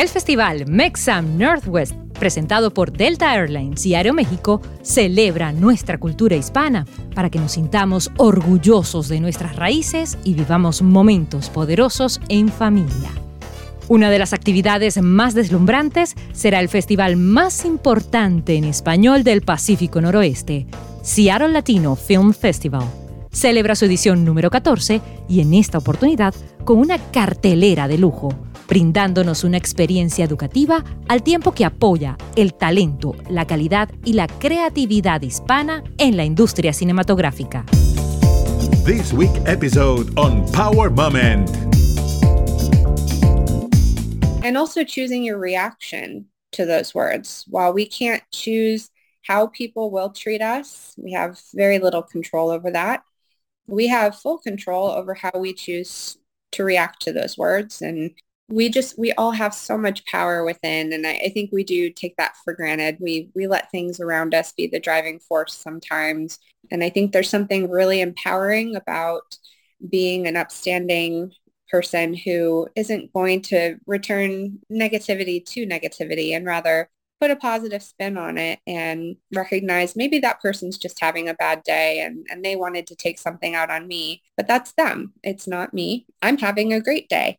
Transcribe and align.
El 0.00 0.08
festival 0.08 0.64
Mexam 0.66 1.36
Northwest, 1.36 1.92
presentado 2.18 2.72
por 2.72 2.90
Delta 2.90 3.34
Airlines 3.34 3.84
y 3.84 3.94
Aeroméxico, 3.94 4.62
celebra 4.80 5.52
nuestra 5.52 5.98
cultura 5.98 6.36
hispana 6.36 6.86
para 7.14 7.28
que 7.28 7.38
nos 7.38 7.52
sintamos 7.52 8.10
orgullosos 8.16 9.08
de 9.08 9.20
nuestras 9.20 9.56
raíces 9.56 10.16
y 10.24 10.32
vivamos 10.32 10.80
momentos 10.80 11.50
poderosos 11.50 12.18
en 12.30 12.48
familia. 12.48 13.10
Una 13.88 14.08
de 14.08 14.18
las 14.18 14.32
actividades 14.32 15.02
más 15.02 15.34
deslumbrantes 15.34 16.16
será 16.32 16.60
el 16.60 16.70
festival 16.70 17.18
más 17.18 17.66
importante 17.66 18.56
en 18.56 18.64
español 18.64 19.22
del 19.22 19.42
Pacífico 19.42 20.00
Noroeste, 20.00 20.66
Seattle 21.02 21.50
Latino 21.50 21.94
Film 21.94 22.32
Festival. 22.32 22.88
Celebra 23.32 23.74
su 23.74 23.84
edición 23.84 24.24
número 24.24 24.48
14 24.48 25.02
y 25.28 25.40
en 25.40 25.52
esta 25.52 25.76
oportunidad 25.76 26.34
con 26.64 26.78
una 26.78 26.98
cartelera 27.10 27.88
de 27.88 27.98
lujo, 27.98 28.34
brindándonos 28.68 29.44
una 29.44 29.56
experiencia 29.56 30.24
educativa 30.24 30.84
al 31.08 31.22
tiempo 31.22 31.52
que 31.52 31.64
apoya 31.64 32.16
el 32.36 32.54
talento, 32.54 33.14
la 33.28 33.46
calidad 33.46 33.90
y 34.04 34.12
la 34.12 34.26
creatividad 34.26 35.22
hispana 35.22 35.84
en 35.98 36.16
la 36.16 36.24
industria 36.24 36.72
cinematográfica. 36.72 37.64
This 38.84 39.12
week 39.12 39.32
episode 39.46 40.10
on 40.16 40.44
Power 40.52 40.90
Moment. 40.90 41.50
and 44.42 44.56
also 44.56 44.84
choosing 44.84 45.22
your 45.22 45.38
reaction 45.38 46.26
to 46.52 46.64
those 46.64 46.94
words. 46.94 47.44
While 47.48 47.72
we 47.72 47.86
can't 47.86 48.22
choose 48.32 48.90
how 49.22 49.48
people 49.48 49.90
will 49.90 50.10
treat 50.10 50.42
us, 50.42 50.94
we 50.96 51.12
have 51.12 51.40
very 51.54 51.78
little 51.78 52.02
control 52.02 52.50
over 52.50 52.70
that. 52.70 53.04
We 53.66 53.88
have 53.88 54.16
full 54.18 54.38
control 54.38 54.88
over 54.88 55.14
how 55.14 55.32
we 55.38 55.54
choose 55.54 56.16
to 56.52 56.64
react 56.64 57.02
to 57.02 57.12
those 57.12 57.38
words. 57.38 57.82
And 57.82 58.12
we 58.48 58.68
just, 58.68 58.98
we 58.98 59.12
all 59.12 59.30
have 59.30 59.54
so 59.54 59.78
much 59.78 60.04
power 60.06 60.44
within. 60.44 60.92
And 60.92 61.06
I, 61.06 61.12
I 61.24 61.28
think 61.28 61.50
we 61.52 61.62
do 61.62 61.90
take 61.90 62.16
that 62.16 62.34
for 62.44 62.52
granted. 62.52 62.96
We, 63.00 63.30
we 63.34 63.46
let 63.46 63.70
things 63.70 64.00
around 64.00 64.34
us 64.34 64.52
be 64.52 64.66
the 64.66 64.80
driving 64.80 65.20
force 65.20 65.54
sometimes. 65.54 66.38
And 66.70 66.82
I 66.82 66.90
think 66.90 67.12
there's 67.12 67.30
something 67.30 67.70
really 67.70 68.00
empowering 68.00 68.74
about 68.74 69.36
being 69.88 70.26
an 70.26 70.36
upstanding 70.36 71.32
person 71.70 72.14
who 72.14 72.68
isn't 72.74 73.12
going 73.12 73.42
to 73.42 73.76
return 73.86 74.58
negativity 74.70 75.44
to 75.46 75.66
negativity 75.66 76.36
and 76.36 76.44
rather 76.44 76.90
put 77.20 77.30
a 77.30 77.36
positive 77.36 77.82
spin 77.82 78.16
on 78.16 78.38
it 78.38 78.60
and 78.66 79.16
recognize 79.34 79.94
maybe 79.94 80.18
that 80.20 80.40
person's 80.40 80.78
just 80.78 80.98
having 81.00 81.28
a 81.28 81.34
bad 81.34 81.62
day 81.62 82.00
and, 82.00 82.26
and 82.30 82.42
they 82.42 82.56
wanted 82.56 82.86
to 82.86 82.96
take 82.96 83.18
something 83.18 83.54
out 83.54 83.70
on 83.70 83.86
me. 83.86 84.22
But 84.36 84.48
that's 84.48 84.72
them. 84.72 85.12
It's 85.22 85.46
not 85.46 85.74
me. 85.74 86.06
I'm 86.22 86.38
having 86.38 86.72
a 86.72 86.80
great 86.80 87.10
day. 87.10 87.38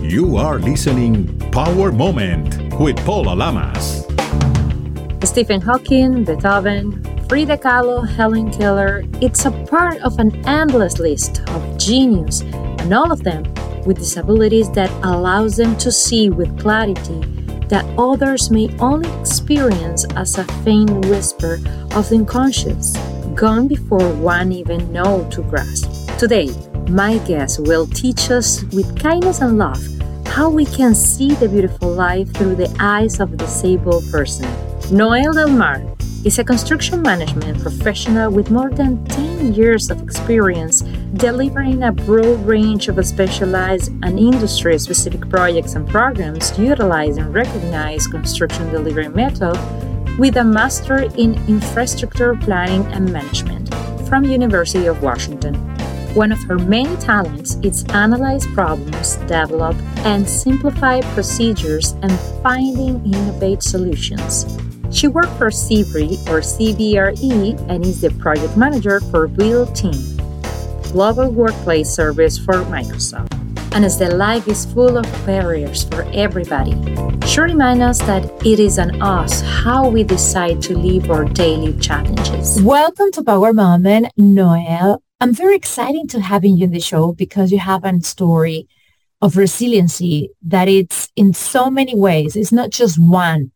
You 0.00 0.36
are 0.36 0.58
listening 0.58 1.38
Power 1.50 1.92
Moment 1.92 2.78
with 2.80 2.96
Paula 3.04 3.34
Lamas. 3.34 4.06
Stephen 5.22 5.60
Hawking, 5.60 6.24
Beethoven, 6.24 7.04
Frida 7.28 7.58
Kahlo, 7.58 8.08
Helen 8.08 8.50
Keller, 8.50 9.04
it's 9.20 9.44
a 9.44 9.50
part 9.66 10.00
of 10.02 10.18
an 10.18 10.34
endless 10.46 10.98
list 10.98 11.42
of 11.50 11.78
genius, 11.78 12.40
and 12.40 12.92
all 12.92 13.12
of 13.12 13.22
them 13.22 13.44
with 13.84 13.98
disabilities 13.98 14.70
that 14.72 14.90
allows 15.04 15.56
them 15.56 15.76
to 15.76 15.92
see 15.92 16.30
with 16.30 16.58
clarity 16.58 17.41
that 17.72 17.88
others 17.98 18.50
may 18.50 18.68
only 18.80 19.08
experience 19.18 20.04
as 20.14 20.36
a 20.36 20.44
faint 20.62 20.90
whisper 21.06 21.54
of 21.96 22.06
the 22.10 22.16
unconscious, 22.16 22.94
gone 23.34 23.66
before 23.66 24.12
one 24.16 24.52
even 24.52 24.92
know 24.92 25.26
to 25.30 25.40
grasp. 25.44 25.88
Today, 26.18 26.50
my 26.90 27.16
guest 27.26 27.60
will 27.60 27.86
teach 27.86 28.30
us 28.30 28.62
with 28.74 29.00
kindness 29.00 29.40
and 29.40 29.56
love 29.56 29.82
how 30.26 30.50
we 30.50 30.66
can 30.66 30.94
see 30.94 31.32
the 31.36 31.48
beautiful 31.48 31.88
life 31.90 32.30
through 32.34 32.56
the 32.56 32.68
eyes 32.78 33.20
of 33.20 33.32
a 33.32 33.36
disabled 33.36 34.04
person. 34.10 34.46
Noel 34.90 35.32
Del 35.32 35.48
Mar 35.48 35.82
is 36.26 36.38
a 36.38 36.44
construction 36.44 37.00
management 37.00 37.58
professional 37.62 38.30
with 38.30 38.50
more 38.50 38.68
than 38.68 39.02
10 39.06 39.54
years 39.54 39.90
of 39.90 40.02
experience 40.02 40.82
delivering 41.14 41.82
a 41.82 41.92
broad 41.92 42.44
range 42.46 42.88
of 42.88 43.04
specialized 43.06 43.92
and 44.02 44.18
industry 44.18 44.78
specific 44.78 45.28
projects 45.28 45.74
and 45.74 45.86
programs 45.86 46.58
utilizing 46.58 47.30
recognized 47.30 48.10
construction 48.10 48.70
delivery 48.70 49.08
method 49.08 49.58
with 50.18 50.36
a 50.36 50.44
master 50.44 51.02
in 51.18 51.34
infrastructure 51.48 52.34
planning 52.36 52.84
and 52.92 53.12
management 53.12 53.74
from 54.08 54.24
University 54.24 54.86
of 54.86 55.02
Washington. 55.02 55.54
One 56.14 56.32
of 56.32 56.42
her 56.44 56.58
main 56.58 56.96
talents 56.98 57.56
is 57.62 57.84
analyze 57.90 58.46
problems, 58.48 59.16
develop 59.26 59.76
and 60.04 60.28
simplify 60.28 61.00
procedures 61.14 61.92
and 62.02 62.12
finding 62.42 63.04
innovative 63.06 63.62
solutions. 63.62 64.58
She 64.90 65.08
worked 65.08 65.32
for 65.38 65.48
CBRE 65.48 66.28
or 66.28 66.40
CBRE 66.40 67.70
and 67.70 67.84
is 67.84 68.02
the 68.02 68.10
project 68.10 68.56
manager 68.56 69.00
for 69.00 69.26
Build 69.26 69.74
Team, 69.74 69.94
global 70.92 71.30
workplace 71.30 71.90
service 71.90 72.38
for 72.38 72.54
Microsoft. 72.64 73.32
And 73.74 73.84
as 73.84 73.98
the 73.98 74.14
life 74.14 74.46
is 74.46 74.66
full 74.66 74.96
of 74.98 75.04
barriers 75.26 75.84
for 75.84 76.02
everybody, 76.12 76.72
she 77.26 77.40
reminds 77.40 77.82
us 77.82 77.98
that 78.06 78.24
it 78.46 78.60
is 78.60 78.78
on 78.78 79.00
us 79.02 79.40
how 79.40 79.88
we 79.88 80.04
decide 80.04 80.62
to 80.62 80.78
live 80.78 81.10
our 81.10 81.24
daily 81.24 81.76
challenges. 81.78 82.62
Welcome 82.62 83.10
to 83.12 83.24
Power 83.24 83.52
Moment, 83.52 84.08
Noel. 84.16 85.02
I'm 85.20 85.34
very 85.34 85.56
excited 85.56 86.10
to 86.10 86.20
having 86.20 86.56
you 86.56 86.64
in 86.64 86.70
the 86.70 86.80
show 86.80 87.12
because 87.12 87.50
you 87.50 87.58
have 87.58 87.84
a 87.84 88.00
story 88.02 88.68
of 89.20 89.36
resiliency 89.36 90.30
that 90.42 90.68
it's 90.68 91.10
in 91.16 91.32
so 91.32 91.70
many 91.70 91.96
ways. 91.96 92.36
It's 92.36 92.52
not 92.52 92.70
just 92.70 93.00
one 93.00 93.52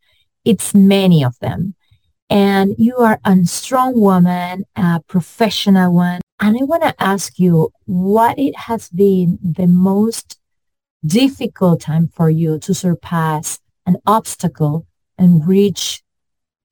it's 0.47 0.75
many 0.75 1.25
of 1.25 1.39
them. 1.41 1.75
And 2.31 2.75
you 2.79 2.97
are 2.97 3.21
a 3.25 3.45
strong 3.45 4.01
woman, 4.01 4.65
a 4.77 5.01
professional 5.07 5.93
one. 5.93 6.21
And 6.41 6.57
I 6.61 6.65
want 6.65 6.83
to 6.83 6.95
ask 7.03 7.39
you 7.39 7.73
what 7.87 8.39
it 8.39 8.57
has 8.57 8.89
been 8.91 9.39
the 9.43 9.67
most 9.67 10.39
difficult 11.05 11.81
time 11.81 12.09
for 12.09 12.29
you 12.29 12.59
to 12.59 12.75
surpass 12.75 13.61
an 13.87 13.97
obstacle 14.07 14.87
and 15.17 15.47
reach 15.47 16.03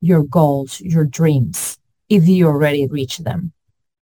your 0.01 0.23
goals, 0.23 0.81
your 0.81 1.05
dreams, 1.05 1.79
if 2.09 2.27
you 2.27 2.47
already 2.47 2.85
reach 2.85 3.19
them. 3.19 3.53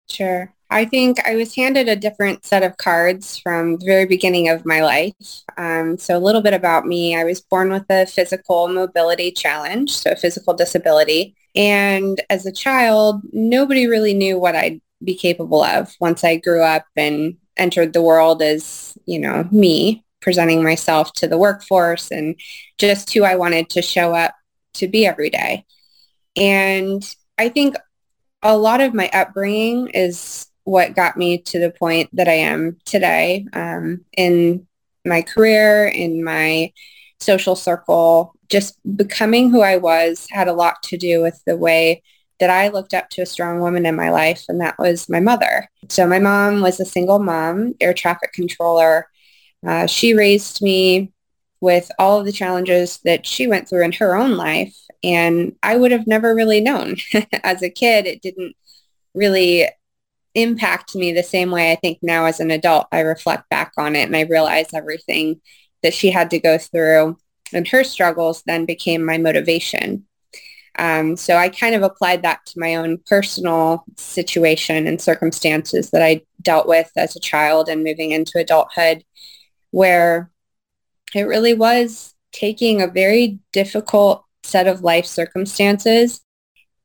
Sure. 0.08 0.54
I 0.70 0.84
think 0.84 1.18
I 1.26 1.34
was 1.34 1.54
handed 1.56 1.88
a 1.88 1.96
different 1.96 2.46
set 2.46 2.62
of 2.62 2.76
cards 2.76 3.36
from 3.36 3.76
the 3.76 3.84
very 3.84 4.06
beginning 4.06 4.48
of 4.48 4.64
my 4.64 4.82
life. 4.82 5.42
Um, 5.56 5.98
so 5.98 6.16
a 6.16 6.20
little 6.20 6.42
bit 6.42 6.54
about 6.54 6.86
me. 6.86 7.16
I 7.16 7.24
was 7.24 7.40
born 7.40 7.70
with 7.70 7.84
a 7.90 8.06
physical 8.06 8.68
mobility 8.68 9.32
challenge, 9.32 9.90
so 9.90 10.12
a 10.12 10.16
physical 10.16 10.54
disability. 10.54 11.34
And 11.56 12.20
as 12.30 12.46
a 12.46 12.52
child, 12.52 13.22
nobody 13.32 13.88
really 13.88 14.14
knew 14.14 14.38
what 14.38 14.54
I'd 14.54 14.80
be 15.02 15.14
capable 15.14 15.62
of 15.62 15.94
once 16.00 16.24
I 16.24 16.36
grew 16.36 16.62
up 16.62 16.84
and 16.96 17.36
entered 17.56 17.92
the 17.92 18.02
world 18.02 18.42
as, 18.42 18.96
you 19.06 19.18
know, 19.18 19.48
me 19.50 20.04
presenting 20.20 20.62
myself 20.62 21.12
to 21.14 21.26
the 21.26 21.38
workforce 21.38 22.10
and 22.10 22.38
just 22.78 23.12
who 23.12 23.24
I 23.24 23.36
wanted 23.36 23.70
to 23.70 23.82
show 23.82 24.14
up 24.14 24.34
to 24.74 24.88
be 24.88 25.06
every 25.06 25.30
day. 25.30 25.64
And 26.36 27.02
I 27.38 27.48
think 27.48 27.76
a 28.42 28.56
lot 28.56 28.80
of 28.80 28.94
my 28.94 29.10
upbringing 29.12 29.88
is 29.88 30.46
what 30.64 30.94
got 30.94 31.16
me 31.16 31.38
to 31.38 31.58
the 31.58 31.70
point 31.70 32.10
that 32.12 32.28
I 32.28 32.34
am 32.34 32.76
today 32.84 33.46
um, 33.52 34.04
in 34.16 34.66
my 35.04 35.22
career, 35.22 35.86
in 35.86 36.22
my 36.22 36.72
social 37.18 37.56
circle. 37.56 38.34
Just 38.48 38.78
becoming 38.96 39.50
who 39.50 39.62
I 39.62 39.76
was 39.76 40.26
had 40.30 40.48
a 40.48 40.52
lot 40.52 40.82
to 40.84 40.96
do 40.96 41.22
with 41.22 41.40
the 41.46 41.56
way 41.56 42.02
that 42.40 42.50
I 42.50 42.68
looked 42.68 42.94
up 42.94 43.10
to 43.10 43.22
a 43.22 43.26
strong 43.26 43.60
woman 43.60 43.86
in 43.86 43.94
my 43.94 44.10
life, 44.10 44.44
and 44.48 44.60
that 44.60 44.78
was 44.78 45.08
my 45.08 45.20
mother. 45.20 45.68
So 45.88 46.06
my 46.06 46.18
mom 46.18 46.60
was 46.60 46.80
a 46.80 46.84
single 46.84 47.18
mom, 47.18 47.74
air 47.80 47.94
traffic 47.94 48.32
controller. 48.32 49.06
Uh, 49.66 49.86
she 49.86 50.14
raised 50.14 50.62
me 50.62 51.12
with 51.60 51.90
all 51.98 52.18
of 52.18 52.24
the 52.24 52.32
challenges 52.32 52.98
that 53.04 53.26
she 53.26 53.46
went 53.46 53.68
through 53.68 53.84
in 53.84 53.92
her 53.92 54.16
own 54.16 54.32
life. 54.32 54.74
And 55.04 55.54
I 55.62 55.76
would 55.76 55.92
have 55.92 56.06
never 56.06 56.34
really 56.34 56.60
known. 56.60 56.96
As 57.44 57.62
a 57.62 57.70
kid, 57.70 58.06
it 58.06 58.22
didn't 58.22 58.56
really 59.14 59.68
impact 60.34 60.94
me 60.94 61.12
the 61.12 61.22
same 61.22 61.50
way 61.50 61.72
I 61.72 61.76
think 61.76 61.98
now 62.02 62.26
as 62.26 62.38
an 62.38 62.52
adult. 62.52 62.86
I 62.92 63.00
reflect 63.00 63.48
back 63.50 63.72
on 63.76 63.96
it 63.96 64.04
and 64.04 64.16
I 64.16 64.20
realize 64.22 64.72
everything 64.72 65.40
that 65.82 65.92
she 65.92 66.12
had 66.12 66.30
to 66.30 66.38
go 66.38 66.56
through 66.56 67.16
and 67.52 67.66
her 67.68 67.84
struggles 67.84 68.42
then 68.46 68.64
became 68.64 69.04
my 69.04 69.18
motivation. 69.18 70.06
Um, 70.80 71.14
so 71.14 71.36
I 71.36 71.50
kind 71.50 71.74
of 71.74 71.82
applied 71.82 72.22
that 72.22 72.46
to 72.46 72.58
my 72.58 72.74
own 72.74 72.98
personal 73.06 73.84
situation 73.98 74.86
and 74.86 74.98
circumstances 74.98 75.90
that 75.90 76.00
I 76.00 76.22
dealt 76.40 76.66
with 76.66 76.90
as 76.96 77.14
a 77.14 77.20
child 77.20 77.68
and 77.68 77.84
moving 77.84 78.12
into 78.12 78.38
adulthood 78.38 79.04
where 79.72 80.30
it 81.14 81.24
really 81.24 81.52
was 81.52 82.14
taking 82.32 82.80
a 82.80 82.86
very 82.86 83.38
difficult 83.52 84.24
set 84.42 84.66
of 84.66 84.80
life 84.80 85.04
circumstances 85.04 86.22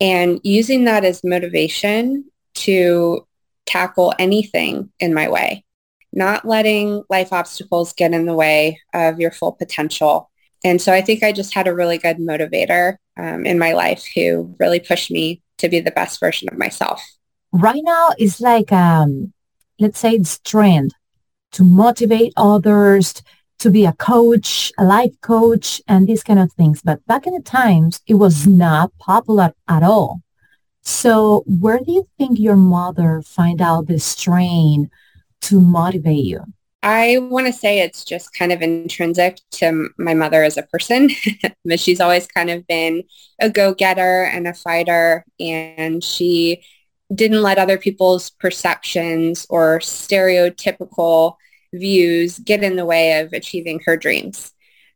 and 0.02 0.42
using 0.44 0.84
that 0.84 1.06
as 1.06 1.24
motivation 1.24 2.26
to 2.56 3.26
tackle 3.66 4.14
anything 4.20 4.92
in 5.00 5.14
my 5.14 5.30
way. 5.30 5.64
not 6.12 6.46
letting 6.46 7.04
life 7.10 7.32
obstacles 7.34 7.94
get 7.94 8.14
in 8.14 8.26
the 8.26 8.34
way 8.34 8.80
of 8.94 9.20
your 9.20 9.32
full 9.32 9.52
potential. 9.52 10.32
And 10.66 10.82
so 10.82 10.92
I 10.92 11.02
think 11.02 11.22
I 11.22 11.32
just 11.32 11.54
had 11.54 11.68
a 11.68 11.76
really 11.76 12.00
good 12.00 12.18
motivator 12.18 12.96
um, 13.18 13.46
in 13.46 13.60
my 13.60 13.74
life 13.74 14.04
who 14.16 14.56
really 14.60 14.80
pushed 14.80 15.12
me 15.12 15.44
to 15.60 15.70
be 15.70 15.80
the 15.80 15.92
best 15.92 16.20
version 16.20 16.50
of 16.52 16.58
myself. 16.58 17.04
Right 17.52 17.84
now, 17.84 18.10
it's 18.18 18.42
like, 18.42 18.72
um, 18.72 19.32
let's 19.80 20.00
say 20.00 20.14
it's 20.14 20.40
trend 20.40 20.96
to 21.52 21.64
motivate 21.64 22.34
others, 22.36 23.22
to 23.60 23.70
be 23.70 23.86
a 23.86 23.94
coach, 23.94 24.74
a 24.80 24.84
life 24.84 25.14
coach, 25.22 25.84
and 25.88 26.08
these 26.08 26.24
kind 26.24 26.40
of 26.40 26.52
things. 26.54 26.82
But 26.82 27.06
back 27.06 27.28
in 27.28 27.36
the 27.36 27.44
times, 27.44 28.02
it 28.08 28.16
was 28.16 28.48
not 28.48 28.92
popular 28.98 29.54
at 29.68 29.84
all. 29.84 30.22
So 30.82 31.44
where 31.46 31.78
do 31.78 31.92
you 31.92 32.08
think 32.18 32.40
your 32.40 32.56
mother 32.56 33.22
find 33.22 33.62
out 33.62 33.86
this 33.86 34.04
strain 34.04 34.90
to 35.42 35.62
motivate 35.62 36.26
you? 36.26 36.44
I 36.86 37.18
want 37.18 37.48
to 37.48 37.52
say 37.52 37.80
it's 37.80 38.06
just 38.06 38.32
kind 38.38 38.52
of 38.52 38.62
intrinsic 38.62 39.40
to 39.54 39.90
my 39.98 40.14
mother 40.14 40.44
as 40.44 40.56
a 40.56 40.62
person. 40.62 41.10
but 41.66 41.80
she's 41.80 42.00
always 42.00 42.28
kind 42.28 42.52
of 42.52 42.68
been 42.68 43.04
a 43.42 43.50
go-getter 43.50 44.26
and 44.26 44.48
a 44.48 44.54
fighter. 44.54 45.26
And 45.40 46.04
she 46.04 46.64
didn't 47.14 47.42
let 47.42 47.58
other 47.58 47.80
people's 47.80 48.30
perceptions 48.30 49.48
or 49.50 49.80
stereotypical 49.80 51.38
views 51.74 52.38
get 52.38 52.64
in 52.64 52.76
the 52.76 52.86
way 52.86 53.20
of 53.20 53.34
achieving 53.34 53.82
her 53.88 53.98
dreams. 53.98 54.52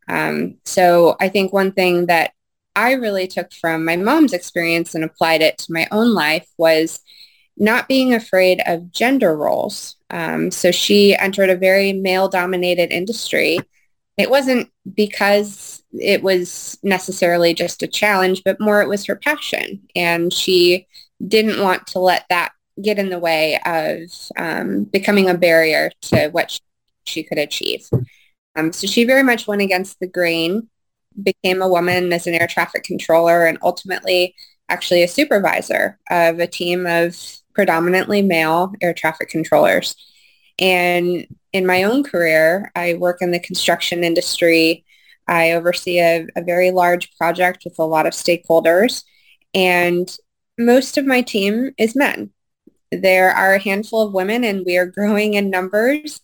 Um, 0.08 0.58
so 0.64 1.16
I 1.20 1.28
think 1.28 1.52
one 1.52 1.72
thing 1.72 2.06
that 2.06 2.30
I 2.76 2.92
really 2.92 3.26
took 3.26 3.52
from 3.52 3.84
my 3.84 3.96
mom's 3.96 4.32
experience 4.32 4.94
and 4.94 5.02
applied 5.02 5.42
it 5.42 5.58
to 5.58 5.72
my 5.72 5.88
own 5.90 6.14
life 6.14 6.46
was 6.56 7.00
not 7.60 7.86
being 7.86 8.14
afraid 8.14 8.62
of 8.66 8.90
gender 8.90 9.36
roles. 9.36 9.96
Um, 10.08 10.50
so 10.50 10.72
she 10.72 11.14
entered 11.14 11.50
a 11.50 11.56
very 11.56 11.92
male-dominated 11.92 12.90
industry. 12.90 13.60
It 14.16 14.30
wasn't 14.30 14.70
because 14.94 15.82
it 15.92 16.22
was 16.22 16.78
necessarily 16.82 17.52
just 17.52 17.82
a 17.82 17.86
challenge, 17.86 18.42
but 18.44 18.60
more 18.60 18.80
it 18.80 18.88
was 18.88 19.04
her 19.04 19.14
passion. 19.14 19.82
And 19.94 20.32
she 20.32 20.86
didn't 21.28 21.62
want 21.62 21.86
to 21.88 21.98
let 21.98 22.24
that 22.30 22.52
get 22.82 22.98
in 22.98 23.10
the 23.10 23.18
way 23.18 23.60
of 23.66 24.00
um, 24.38 24.84
becoming 24.84 25.28
a 25.28 25.34
barrier 25.34 25.90
to 26.00 26.28
what 26.30 26.50
she, 26.50 26.60
she 27.04 27.22
could 27.22 27.38
achieve. 27.38 27.88
Um, 28.56 28.72
so 28.72 28.86
she 28.86 29.04
very 29.04 29.22
much 29.22 29.46
went 29.46 29.62
against 29.62 30.00
the 30.00 30.06
grain, 30.06 30.68
became 31.22 31.60
a 31.60 31.68
woman 31.68 32.10
as 32.12 32.26
an 32.26 32.34
air 32.34 32.46
traffic 32.46 32.84
controller 32.84 33.44
and 33.44 33.58
ultimately 33.62 34.34
actually 34.70 35.02
a 35.02 35.08
supervisor 35.08 35.98
of 36.10 36.38
a 36.38 36.46
team 36.46 36.86
of 36.86 37.16
predominantly 37.54 38.22
male 38.22 38.72
air 38.80 38.94
traffic 38.94 39.28
controllers. 39.28 39.94
And 40.58 41.26
in 41.52 41.66
my 41.66 41.82
own 41.82 42.04
career, 42.04 42.70
I 42.76 42.94
work 42.94 43.18
in 43.20 43.32
the 43.32 43.40
construction 43.40 44.04
industry. 44.04 44.84
I 45.26 45.52
oversee 45.52 46.00
a, 46.00 46.26
a 46.36 46.42
very 46.42 46.70
large 46.70 47.16
project 47.16 47.64
with 47.64 47.78
a 47.78 47.84
lot 47.84 48.06
of 48.06 48.12
stakeholders. 48.12 49.04
And 49.52 50.14
most 50.58 50.96
of 50.98 51.06
my 51.06 51.22
team 51.22 51.72
is 51.78 51.96
men. 51.96 52.30
There 52.92 53.30
are 53.30 53.54
a 53.54 53.62
handful 53.62 54.02
of 54.02 54.12
women 54.12 54.44
and 54.44 54.64
we 54.64 54.76
are 54.76 54.86
growing 54.86 55.34
in 55.34 55.50
numbers, 55.50 56.20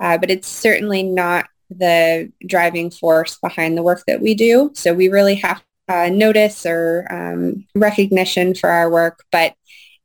uh, 0.00 0.18
but 0.18 0.30
it's 0.30 0.48
certainly 0.48 1.02
not 1.02 1.46
the 1.70 2.32
driving 2.46 2.90
force 2.90 3.38
behind 3.38 3.76
the 3.76 3.82
work 3.82 4.04
that 4.06 4.20
we 4.20 4.34
do. 4.34 4.70
So 4.74 4.92
we 4.92 5.08
really 5.08 5.36
have 5.36 5.62
uh, 5.90 6.08
notice 6.08 6.64
or 6.64 7.06
um, 7.10 7.66
recognition 7.74 8.54
for 8.54 8.70
our 8.70 8.88
work, 8.88 9.24
but 9.32 9.54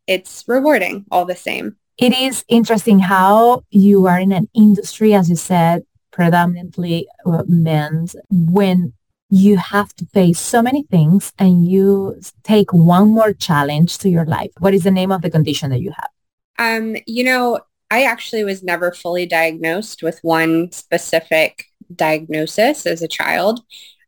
it's 0.08 0.44
rewarding 0.48 1.06
all 1.12 1.26
the 1.26 1.36
same. 1.36 1.76
It 2.00 2.14
is 2.14 2.44
interesting 2.50 3.00
how 3.00 3.64
you 3.70 4.08
are 4.08 4.20
in 4.20 4.32
an 4.32 4.50
industry, 4.56 5.14
as 5.14 5.30
you 5.30 5.36
said, 5.36 5.84
predominantly 6.12 7.08
men, 7.48 8.08
when 8.32 8.94
you 9.30 9.58
have 9.58 9.94
to 9.96 10.06
face 10.08 10.40
so 10.40 10.62
many 10.62 10.84
things 10.84 11.32
and 11.38 11.68
you 11.68 12.20
take 12.44 12.74
one 12.74 13.10
more 13.10 13.34
challenge 13.34 13.98
to 14.00 14.10
your 14.10 14.26
life. 14.26 14.52
What 14.60 14.74
is 14.74 14.84
the 14.84 14.92
name 14.92 15.12
of 15.12 15.22
the 15.22 15.30
condition 15.30 15.70
that 15.70 15.82
you 15.82 15.92
have? 15.92 16.10
Um, 16.58 16.96
you 17.06 17.24
know, 17.24 17.60
I 17.92 18.04
actually 18.04 18.44
was 18.44 18.64
never 18.64 18.92
fully 18.92 19.26
diagnosed 19.26 20.02
with 20.02 20.20
one 20.22 20.72
specific 20.72 21.66
diagnosis 21.96 22.86
as 22.86 23.02
a 23.02 23.08
child. 23.08 23.62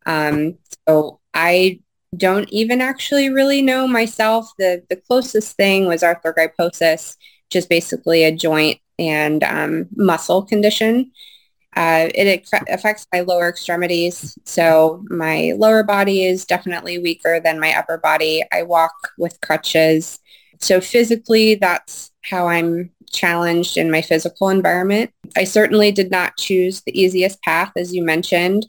Um, 0.06 0.57
so 0.88 1.17
I 1.33 1.79
don't 2.15 2.50
even 2.50 2.81
actually 2.81 3.29
really 3.29 3.62
know 3.62 3.88
myself. 3.88 4.50
The, 4.57 4.83
the 4.89 4.95
closest 4.95 5.56
thing 5.56 5.85
was 5.88 6.01
arthrogryposis, 6.01 7.15
is 7.53 7.65
basically 7.65 8.24
a 8.24 8.35
joint 8.35 8.79
and 9.00 9.44
um, 9.44 9.88
muscle 9.95 10.44
condition. 10.44 11.12
Uh, 11.75 12.09
it 12.15 12.50
affects 12.69 13.06
my 13.13 13.21
lower 13.21 13.47
extremities. 13.47 14.38
So 14.45 15.03
my 15.09 15.53
lower 15.57 15.83
body 15.83 16.25
is 16.25 16.45
definitely 16.45 16.97
weaker 16.97 17.39
than 17.39 17.59
my 17.59 17.75
upper 17.75 17.97
body. 17.97 18.44
I 18.51 18.63
walk 18.63 18.94
with 19.18 19.39
crutches. 19.41 20.19
So 20.59 20.81
physically, 20.81 21.56
that's 21.56 22.12
how 22.23 22.47
I'm 22.47 22.91
challenged 23.12 23.77
in 23.77 23.91
my 23.91 24.01
physical 24.01 24.50
environment. 24.50 25.12
I 25.35 25.44
certainly 25.44 25.91
did 25.91 26.09
not 26.09 26.38
choose 26.38 26.81
the 26.81 27.00
easiest 27.00 27.41
path, 27.44 27.71
as 27.75 27.94
you 27.94 28.03
mentioned. 28.03 28.65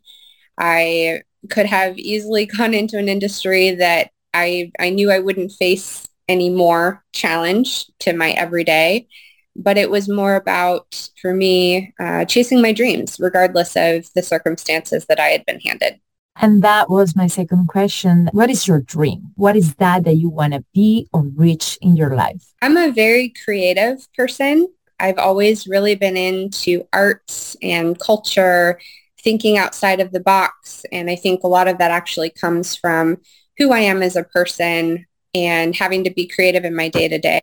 I 0.59 1.23
could 1.51 1.67
have 1.67 1.99
easily 1.99 2.47
gone 2.57 2.75
into 2.75 2.99
an 2.99 3.09
industry 3.09 3.73
that 3.73 4.11
I, 4.35 4.73
I 4.79 4.91
knew 4.91 5.11
I 5.11 5.19
wouldn't 5.19 5.53
face 5.53 6.07
any 6.29 6.51
more 6.51 7.03
challenge 7.13 7.87
to 8.01 8.13
my 8.13 8.33
everyday. 8.33 9.09
But 9.57 9.77
it 9.77 9.91
was 9.91 10.09
more 10.09 10.37
about, 10.37 11.11
for 11.21 11.35
me, 11.35 11.93
uh, 11.99 12.25
chasing 12.27 12.63
my 12.63 12.73
dreams, 12.73 13.17
regardless 13.19 13.75
of 13.77 14.07
the 14.15 14.23
circumstances 14.23 15.07
that 15.07 15.19
I 15.19 15.29
had 15.29 15.45
been 15.47 15.59
handed. 15.59 15.99
And 16.41 16.63
that 16.63 16.89
was 16.89 17.17
my 17.17 17.27
second 17.27 17.67
question. 17.67 18.29
What 18.33 18.51
is 18.51 18.69
your 18.69 18.81
dream? 18.81 19.33
What 19.35 19.57
is 19.57 19.75
that 19.77 20.05
that 20.05 20.15
you 20.15 20.29
want 20.29 20.53
to 20.53 20.65
be 20.73 21.09
or 21.13 21.23
reach 21.23 21.77
in 21.83 21.97
your 21.97 22.15
life? 22.15 22.45
I'm 22.63 22.77
a 22.77 22.93
very 22.93 23.31
creative 23.45 24.07
person. 24.15 24.69
I've 25.01 25.19
always 25.19 25.67
really 25.67 25.97
been 25.97 26.17
into 26.17 26.87
arts 26.93 27.57
and 27.61 27.99
culture 27.99 28.79
thinking 29.29 29.59
outside 29.59 30.01
of 30.01 30.11
the 30.11 30.21
box. 30.21 30.87
And 30.91 31.11
I 31.11 31.15
think 31.15 31.43
a 31.43 31.49
lot 31.49 31.69
of 31.69 31.77
that 31.77 31.91
actually 31.91 32.31
comes 32.31 32.75
from 32.75 33.19
who 33.59 33.73
I 33.73 33.81
am 33.81 34.03
as 34.03 34.17
a 34.17 34.25
person 34.25 35.05
and 35.35 35.77
having 35.77 36.03
to 36.05 36.11
be 36.11 36.27
creative 36.27 36.65
in 36.65 36.75
my 36.75 36.89
day 36.89 37.09
to 37.09 37.19
day. 37.19 37.43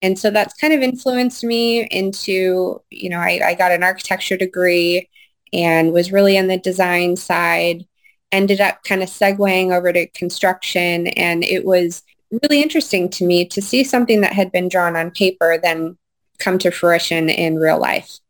And 0.00 0.18
so 0.18 0.30
that's 0.30 0.54
kind 0.54 0.72
of 0.72 0.80
influenced 0.80 1.44
me 1.44 1.86
into, 1.90 2.80
you 2.88 3.10
know, 3.10 3.18
I, 3.18 3.38
I 3.44 3.54
got 3.54 3.70
an 3.70 3.82
architecture 3.82 4.38
degree 4.38 5.10
and 5.52 5.92
was 5.92 6.10
really 6.10 6.38
in 6.38 6.48
the 6.48 6.56
design 6.56 7.16
side, 7.16 7.84
ended 8.32 8.62
up 8.62 8.82
kind 8.84 9.02
of 9.02 9.10
segueing 9.10 9.76
over 9.76 9.92
to 9.92 10.06
construction. 10.12 11.08
And 11.08 11.44
it 11.44 11.66
was 11.66 12.02
really 12.30 12.62
interesting 12.62 13.10
to 13.10 13.26
me 13.26 13.44
to 13.48 13.60
see 13.60 13.84
something 13.84 14.22
that 14.22 14.32
had 14.32 14.50
been 14.50 14.70
drawn 14.70 14.96
on 14.96 15.10
paper 15.10 15.58
then 15.62 15.98
come 16.38 16.58
to 16.60 16.70
fruition 16.70 17.28
in 17.28 17.56
real 17.56 17.78
life. 17.78 18.20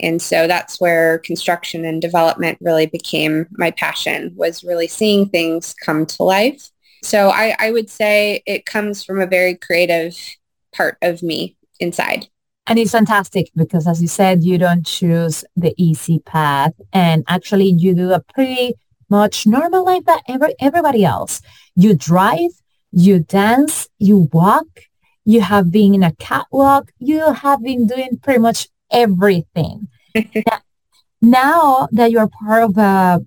And 0.00 0.20
so 0.20 0.46
that's 0.46 0.80
where 0.80 1.18
construction 1.18 1.84
and 1.84 2.02
development 2.02 2.58
really 2.60 2.86
became 2.86 3.46
my 3.52 3.70
passion, 3.70 4.32
was 4.36 4.64
really 4.64 4.88
seeing 4.88 5.28
things 5.28 5.74
come 5.84 6.04
to 6.06 6.22
life. 6.22 6.70
So 7.02 7.28
I, 7.28 7.54
I 7.58 7.70
would 7.70 7.90
say 7.90 8.42
it 8.46 8.66
comes 8.66 9.04
from 9.04 9.20
a 9.20 9.26
very 9.26 9.54
creative 9.54 10.16
part 10.74 10.96
of 11.02 11.22
me 11.22 11.56
inside. 11.78 12.28
And 12.66 12.78
it's 12.78 12.92
fantastic 12.92 13.50
because 13.54 13.86
as 13.86 14.00
you 14.00 14.08
said, 14.08 14.42
you 14.42 14.56
don't 14.56 14.86
choose 14.86 15.44
the 15.54 15.74
easy 15.76 16.20
path 16.20 16.72
and 16.92 17.22
actually 17.28 17.66
you 17.66 17.94
do 17.94 18.12
a 18.12 18.20
pretty 18.20 18.74
much 19.10 19.46
normal 19.46 19.84
life 19.84 20.04
that 20.06 20.22
every, 20.28 20.54
everybody 20.58 21.04
else. 21.04 21.42
You 21.76 21.94
drive, 21.94 22.50
you 22.90 23.18
dance, 23.18 23.88
you 23.98 24.30
walk, 24.32 24.66
you 25.26 25.42
have 25.42 25.70
been 25.70 25.94
in 25.94 26.02
a 26.02 26.12
catwalk, 26.12 26.90
you 26.98 27.32
have 27.32 27.62
been 27.62 27.86
doing 27.86 28.18
pretty 28.22 28.40
much 28.40 28.68
everything. 28.94 29.88
now 31.20 31.88
that 31.92 32.10
you're 32.10 32.28
part 32.28 32.62
of 32.62 32.78
a 32.78 33.20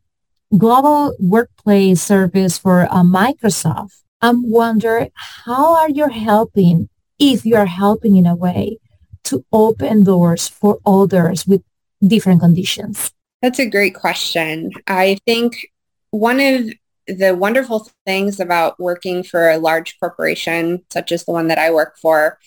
global 0.58 1.16
workplace 1.20 2.02
service 2.02 2.58
for 2.58 2.84
uh, 2.84 3.04
Microsoft, 3.04 4.02
I'm 4.22 4.50
wondering 4.50 5.12
how 5.46 5.76
are 5.76 5.90
you 5.90 6.08
helping, 6.08 6.90
if 7.20 7.46
you 7.46 7.56
are 7.56 7.68
helping 7.68 8.16
in 8.16 8.26
a 8.26 8.36
way, 8.36 8.80
to 9.26 9.46
open 9.52 10.04
doors 10.04 10.48
for 10.48 10.80
others 10.86 11.46
with 11.46 11.62
different 12.06 12.40
conditions? 12.40 13.12
That's 13.42 13.60
a 13.60 13.70
great 13.70 13.94
question. 13.94 14.72
I 14.88 15.18
think 15.26 15.68
one 16.12 16.40
of 16.40 16.70
the 17.08 17.36
wonderful 17.36 17.90
things 18.06 18.40
about 18.40 18.80
working 18.80 19.24
for 19.24 19.50
a 19.50 19.58
large 19.58 20.00
corporation, 20.00 20.84
such 20.92 21.12
as 21.12 21.26
the 21.26 21.32
one 21.32 21.48
that 21.48 21.60
I 21.60 21.72
work 21.72 21.98
for, 21.98 22.40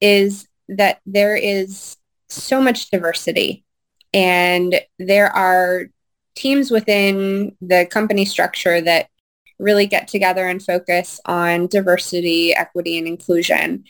is 0.00 0.48
that 0.68 1.00
there 1.06 1.36
is 1.36 1.96
so 2.28 2.60
much 2.60 2.90
diversity. 2.90 3.64
And 4.12 4.80
there 4.98 5.28
are 5.28 5.86
teams 6.34 6.70
within 6.70 7.56
the 7.60 7.86
company 7.90 8.24
structure 8.24 8.80
that 8.80 9.08
really 9.58 9.86
get 9.86 10.06
together 10.06 10.46
and 10.46 10.62
focus 10.62 11.20
on 11.24 11.66
diversity, 11.66 12.54
equity, 12.54 12.98
and 12.98 13.06
inclusion. 13.06 13.84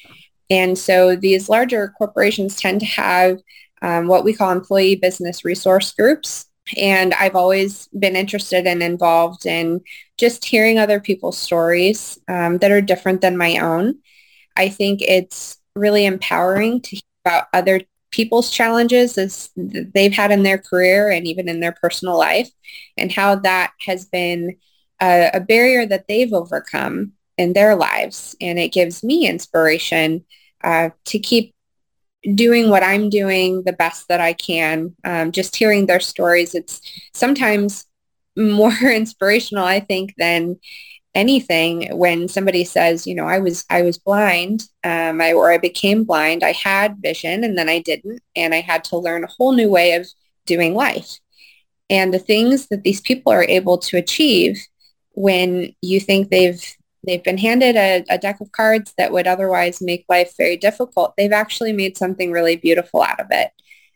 And 0.49 0.78
so 0.78 1.16
these 1.16 1.49
larger 1.49 1.88
corporations 1.99 2.57
tend 2.57 2.81
to 2.81 2.87
have 2.87 3.40
um, 3.83 4.07
what 4.07 4.25
we 4.25 4.33
call 4.33 4.52
employee 4.52 4.97
business 4.97 5.45
resource 5.45 5.93
groups. 5.93 6.47
And 6.76 7.14
I've 7.14 7.37
always 7.37 7.88
been 7.88 8.16
interested 8.16 8.66
and 8.66 8.83
involved 8.83 9.47
in 9.47 9.81
just 10.19 10.45
hearing 10.45 10.78
other 10.78 11.00
people's 11.00 11.38
stories 11.38 12.19
um, 12.28 12.59
that 12.59 12.71
are 12.71 12.81
different 12.81 13.21
than 13.21 13.37
my 13.37 13.59
own. 13.59 13.99
I 14.57 14.69
think 14.69 15.02
it's 15.02 15.59
really 15.75 16.07
empowering 16.07 16.81
to 16.81 16.97
hear 16.97 17.02
about 17.25 17.47
other 17.52 17.83
people's 18.16 18.50
challenges 18.50 19.18
as 19.18 19.50
they've 19.56 20.14
had 20.14 20.32
in 20.32 20.42
their 20.42 20.56
career 20.56 21.11
and 21.11 21.26
even 21.26 21.49
in 21.49 21.61
their 21.61 21.73
personal 21.73 22.16
life 22.16 22.50
and 22.96 23.12
how 23.12 23.35
that 23.37 23.73
has 23.80 24.06
been 24.06 24.56
a, 25.02 25.30
a 25.35 25.40
barrier 25.40 25.85
that 25.85 26.08
they've 26.08 26.32
overcome 26.32 27.12
in 27.37 27.52
their 27.52 27.76
lives. 27.76 28.35
And 28.40 28.58
it 28.58 28.73
gives 28.73 29.04
me 29.04 29.28
inspiration 29.28 30.25
uh, 30.64 30.90
to 31.04 31.18
keep 31.18 31.54
doing 32.35 32.70
what 32.70 32.82
I'm 32.82 33.11
doing 33.11 33.62
the 33.64 33.75
best 33.75 34.08
that 34.08 34.20
I 34.23 34.32
can. 34.32 34.96
Um, 35.04 35.30
just 35.30 35.54
hearing 35.54 35.85
their 35.85 36.00
stories, 36.00 36.54
it's 36.54 36.80
sometimes 37.12 37.85
more 38.35 38.73
inspirational, 38.82 39.64
I 39.64 39.80
think, 39.80 40.14
than 40.16 40.56
anything 41.16 41.88
when 41.96 42.28
somebody 42.28 42.62
says, 42.62 43.06
you 43.06 43.14
know, 43.14 43.26
I 43.26 43.38
was 43.38 43.64
I 43.70 43.82
was 43.82 43.99
blind, 43.99 44.68
um, 44.85 45.20
I, 45.20 45.32
or 45.32 45.50
I 45.50 45.58
became 45.58 46.04
blind. 46.04 46.44
I 46.44 46.52
had 46.52 46.99
vision 46.99 47.42
and 47.42 47.56
then 47.58 47.68
I 47.68 47.80
didn't, 47.80 48.20
and 48.37 48.54
I 48.54 48.61
had 48.61 48.85
to 48.85 48.99
learn 48.99 49.25
a 49.25 49.32
whole 49.37 49.52
new 49.52 49.70
way 49.70 49.94
of 49.94 50.06
doing 50.44 50.75
life. 50.75 51.18
And 51.88 52.12
the 52.12 52.18
things 52.18 52.68
that 52.68 52.85
these 52.85 53.00
people 53.00 53.32
are 53.32 53.44
able 53.44 53.78
to 53.78 53.96
achieve 53.96 54.61
when 55.12 55.75
you 55.80 55.99
think 55.99 56.28
they've 56.28 56.62
they've 57.06 57.25
been 57.25 57.38
handed 57.38 57.76
a, 57.76 58.04
a, 58.11 58.18
deck 58.18 58.40
of 58.40 58.50
cards 58.50 58.92
that 58.99 59.12
would 59.12 59.28
otherwise 59.28 59.80
make 59.80 60.04
life 60.08 60.35
very 60.37 60.56
difficult, 60.56 61.14
they've 61.16 61.32
actually 61.32 61.73
made 61.73 61.96
something 61.96 62.32
really 62.32 62.56
beautiful 62.56 63.00
out 63.00 63.20
of 63.20 63.28
it. 63.30 63.50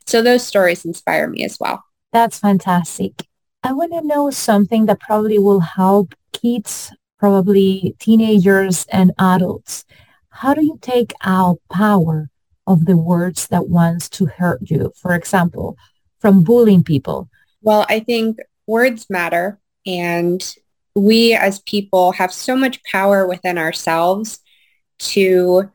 So 0.07 0.23
those 0.23 0.47
stories 0.47 0.85
inspire 0.85 1.27
me 1.29 1.45
as 1.45 1.59
well. 1.59 1.83
That's 2.13 2.39
fantastic. 2.39 3.27
I 3.65 3.73
want 3.73 3.93
to 3.93 4.07
know 4.07 4.31
something 4.31 4.87
that 4.87 5.01
probably 5.01 5.41
will 5.41 5.61
help 5.61 6.15
kids, 6.33 6.93
probably 7.21 7.95
teenagers 8.01 8.87
and 8.91 9.13
adults. 9.19 9.85
How 10.31 10.55
do 10.55 10.65
you 10.65 10.79
take 10.81 11.13
out 11.23 11.61
power 11.71 12.31
of 12.67 12.87
the 12.87 12.97
words 12.97 13.47
that 13.49 13.69
wants 13.69 14.09
to 14.09 14.25
hurt 14.25 14.61
you? 14.63 14.93
For 14.97 15.15
example, 15.15 15.77
from 16.19 16.43
bullying 16.43 16.83
people. 16.83 17.29
Well, 17.61 17.85
I 17.91 18.01
think 18.01 18.39
words 18.67 19.07
matter 19.11 19.61
and 19.87 20.43
we 20.95 21.35
as 21.35 21.61
people 21.61 22.13
have 22.13 22.33
so 22.33 22.57
much 22.57 22.83
power 22.85 23.27
within 23.27 23.59
ourselves 23.59 24.39
to 24.99 25.71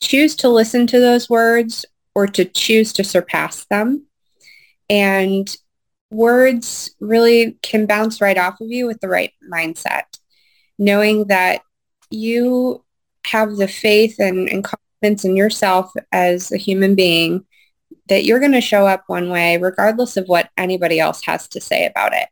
choose 0.00 0.36
to 0.36 0.48
listen 0.48 0.86
to 0.86 1.00
those 1.00 1.28
words 1.28 1.84
or 2.14 2.26
to 2.28 2.44
choose 2.44 2.92
to 2.94 3.04
surpass 3.04 3.64
them. 3.66 4.06
And 4.88 5.54
words 6.10 6.94
really 7.00 7.58
can 7.62 7.86
bounce 7.86 8.20
right 8.20 8.38
off 8.38 8.60
of 8.60 8.70
you 8.70 8.86
with 8.86 9.00
the 9.00 9.08
right 9.08 9.32
mindset, 9.52 10.04
knowing 10.78 11.26
that 11.28 11.62
you 12.10 12.84
have 13.26 13.56
the 13.56 13.68
faith 13.68 14.16
and, 14.18 14.48
and 14.48 14.64
confidence 14.64 15.24
in 15.24 15.36
yourself 15.36 15.92
as 16.12 16.52
a 16.52 16.56
human 16.56 16.94
being 16.94 17.44
that 18.08 18.24
you're 18.24 18.40
going 18.40 18.52
to 18.52 18.60
show 18.60 18.86
up 18.86 19.04
one 19.08 19.30
way 19.30 19.56
regardless 19.58 20.16
of 20.16 20.26
what 20.26 20.50
anybody 20.56 21.00
else 21.00 21.24
has 21.24 21.48
to 21.48 21.60
say 21.60 21.86
about 21.86 22.12
it. 22.12 22.28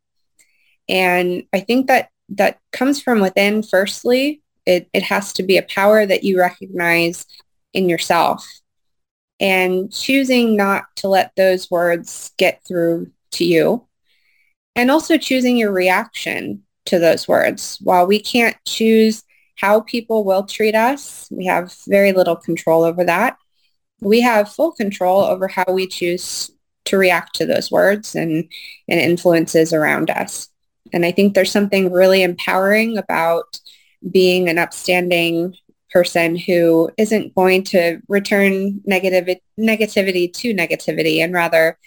And 0.89 1.45
I 1.53 1.61
think 1.61 1.89
that 1.89 2.11
that 2.31 2.59
comes 2.73 3.01
from 3.03 3.21
within 3.21 3.63
firstly. 3.63 4.43
It, 4.67 4.89
it 4.93 5.03
has 5.03 5.33
to 5.35 5.43
be 5.43 5.57
a 5.57 5.63
power 5.63 6.07
that 6.07 6.25
you 6.25 6.39
recognize 6.39 7.27
in 7.73 7.89
yourself 7.89 8.47
and 9.41 9.93
choosing 9.93 10.57
not 10.57 10.85
to 10.97 11.09
let 11.09 11.33
those 11.37 11.71
words 11.71 12.33
get 12.39 12.63
through 12.67 13.11
to 13.33 13.45
you 13.45 13.87
and 14.77 14.91
also 14.91 15.19
choosing 15.19 15.57
your 15.57 15.73
reaction 15.73 16.63
to 16.87 16.99
those 16.99 17.27
words. 17.29 17.79
While 17.83 18.07
we 18.07 18.21
can't 18.21 18.57
choose 18.65 19.23
how 19.57 19.81
people 19.81 20.25
will 20.25 20.45
treat 20.45 20.75
us, 20.75 21.29
we 21.31 21.47
have 21.47 21.75
very 21.89 22.13
little 22.13 22.37
control 22.37 22.85
over 22.85 23.05
that. 23.05 23.37
We 24.01 24.21
have 24.21 24.53
full 24.53 24.73
control 24.73 25.23
over 25.23 25.49
how 25.49 25.65
we 25.73 25.87
choose 25.87 26.51
to 26.87 26.99
react 26.99 27.35
to 27.37 27.47
those 27.47 27.71
words 27.71 28.15
and, 28.15 28.51
and 28.89 29.01
influences 29.01 29.73
around 29.73 30.11
us. 30.11 30.49
And 30.93 31.07
I 31.07 31.13
think 31.13 31.35
there's 31.35 31.51
something 31.51 31.91
really 31.91 32.23
empowering 32.23 32.99
about 32.99 33.59
being 34.11 34.49
an 34.49 34.59
upstanding 34.59 35.57
person 35.91 36.37
who 36.37 36.91
isn't 36.99 37.35
going 37.35 37.63
to 37.63 38.01
return 38.09 38.81
negative 38.85 39.39
negativity 39.59 40.31
to 40.33 40.53
negativity 40.53 41.23
and 41.23 41.33
rather 41.33 41.79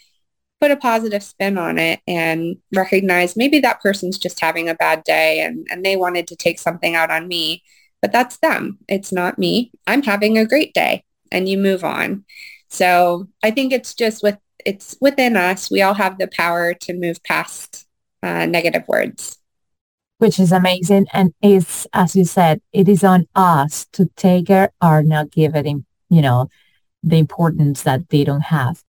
put 0.60 0.72
a 0.72 0.78
positive 0.78 1.24
spin 1.24 1.58
on 1.58 1.78
it 1.78 2.00
and 2.08 2.58
recognize 2.74 3.36
maybe 3.36 3.60
that 3.60 3.82
person's 3.82 4.18
just 4.18 4.40
having 4.40 4.68
a 4.68 4.76
bad 4.76 5.04
day 5.04 5.40
and, 5.42 5.68
and 5.70 5.86
they 5.86 5.96
wanted 5.96 6.28
to 6.28 6.36
take 6.36 6.60
something 6.60 6.96
out 6.96 7.12
on 7.12 7.28
me, 7.28 7.64
but 8.02 8.12
that's 8.12 8.38
them. 8.38 8.80
It's 8.88 9.12
not 9.12 9.38
me. 9.38 9.72
I'm 9.86 10.04
having 10.04 10.38
a 10.38 10.48
great 10.48 10.74
day 10.74 11.04
and 11.32 11.48
you 11.48 11.58
move 11.58 11.84
on. 11.84 12.26
So 12.70 13.28
I 13.44 13.52
think 13.52 13.72
it's 13.72 13.94
just 13.94 14.24
with 14.24 14.38
it's 14.66 14.96
within 15.00 15.38
us. 15.38 15.72
We 15.72 15.82
all 15.82 15.94
have 15.94 16.18
the 16.18 16.28
power 16.28 16.74
to 16.74 16.94
move 16.94 17.24
past 17.24 17.88
uh, 18.22 18.46
negative 18.46 18.84
words. 18.88 19.38
Which 20.18 20.40
is 20.40 20.52
amazing. 20.52 21.08
And 21.14 21.34
it's, 21.42 21.88
as 21.94 22.16
you 22.16 22.26
said, 22.26 22.60
it 22.74 22.90
is 22.90 23.04
on 23.04 23.28
us 23.36 23.86
to 23.94 24.10
take 24.18 24.50
it 24.50 24.72
or 24.82 25.04
not 25.04 25.32
give 25.32 25.56
it, 25.56 25.66
in, 25.66 25.86
you 26.10 26.22
know, 26.22 26.50
the 27.04 27.18
importance 27.18 27.84
that 27.84 28.10
they 28.10 28.24
don't 28.24 28.42
have. 28.42 28.84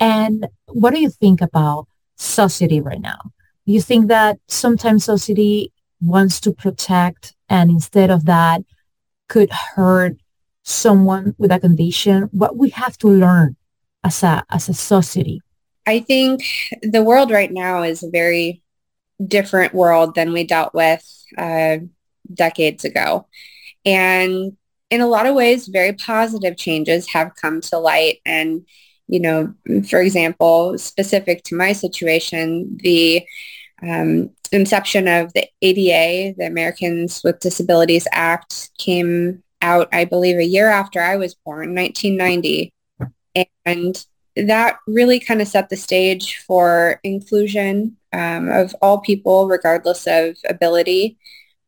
And 0.00 0.48
what 0.66 0.94
do 0.94 1.00
you 1.00 1.10
think 1.10 1.40
about 1.40 1.86
society 2.16 2.80
right 2.80 3.00
now? 3.00 3.18
You 3.66 3.80
think 3.80 4.08
that 4.08 4.38
sometimes 4.48 5.04
society 5.04 5.72
wants 6.00 6.40
to 6.40 6.52
protect 6.52 7.34
and 7.48 7.70
instead 7.70 8.10
of 8.10 8.24
that 8.24 8.62
could 9.28 9.50
hurt 9.50 10.16
someone 10.64 11.34
with 11.38 11.52
a 11.52 11.60
condition? 11.60 12.30
What 12.32 12.56
we 12.56 12.70
have 12.70 12.96
to 12.98 13.08
learn 13.08 13.56
as 14.02 14.22
a, 14.22 14.42
as 14.50 14.68
a 14.68 14.74
society 14.74 15.42
I 15.86 16.00
think 16.00 16.42
the 16.82 17.02
world 17.02 17.30
right 17.30 17.50
now 17.50 17.82
is 17.82 18.02
a 18.02 18.10
very 18.10 18.62
different 19.26 19.74
world 19.74 20.14
than 20.14 20.32
we 20.32 20.44
dealt 20.44 20.74
with 20.74 21.04
uh, 21.36 21.78
decades 22.32 22.84
ago. 22.84 23.26
And 23.84 24.56
in 24.90 25.00
a 25.00 25.06
lot 25.06 25.26
of 25.26 25.34
ways, 25.34 25.68
very 25.68 25.92
positive 25.92 26.56
changes 26.56 27.08
have 27.08 27.34
come 27.34 27.60
to 27.62 27.78
light. 27.78 28.18
And, 28.24 28.66
you 29.10 29.18
know, 29.18 29.52
for 29.88 30.00
example, 30.00 30.78
specific 30.78 31.42
to 31.44 31.56
my 31.56 31.72
situation, 31.72 32.78
the 32.80 33.26
um, 33.82 34.30
inception 34.52 35.08
of 35.08 35.32
the 35.32 35.48
ADA, 35.62 36.36
the 36.38 36.46
Americans 36.46 37.20
with 37.24 37.40
Disabilities 37.40 38.06
Act, 38.12 38.70
came 38.78 39.42
out, 39.62 39.88
I 39.92 40.04
believe, 40.04 40.38
a 40.38 40.44
year 40.44 40.68
after 40.68 41.00
I 41.00 41.16
was 41.16 41.34
born, 41.34 41.74
1990. 41.74 42.72
And 43.64 44.06
that 44.36 44.78
really 44.86 45.18
kind 45.18 45.42
of 45.42 45.48
set 45.48 45.70
the 45.70 45.76
stage 45.76 46.36
for 46.46 47.00
inclusion 47.02 47.96
um, 48.12 48.48
of 48.48 48.76
all 48.80 48.98
people, 48.98 49.48
regardless 49.48 50.06
of 50.06 50.36
ability. 50.48 51.18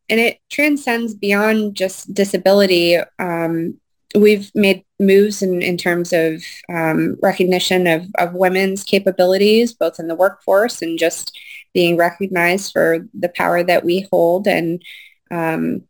And 0.09 0.21
it 0.21 0.39
transcends 0.49 1.13
beyond 1.13 1.75
just 1.75 2.15
disability. 2.15 2.99
Um, 3.19 3.81
we've 4.15 4.51
made 4.55 4.85
moves 5.01 5.43
in, 5.43 5.63
in 5.63 5.77
terms 5.77 6.13
of 6.13 6.43
um, 6.73 7.17
recognition 7.23 7.87
of, 7.87 8.07
of 8.19 8.35
women's 8.35 8.85
capabilities, 8.85 9.73
both 9.73 9.99
in 9.99 10.09
the 10.09 10.15
workforce 10.15 10.83
and 10.83 10.99
just 10.99 11.39
being 11.75 11.97
recognized 11.97 12.73
for 12.73 13.07
the 13.19 13.29
power 13.31 13.63
that 13.63 13.85
we 13.85 14.07
hold 14.11 14.47
and 14.47 14.83
um, 15.31 15.83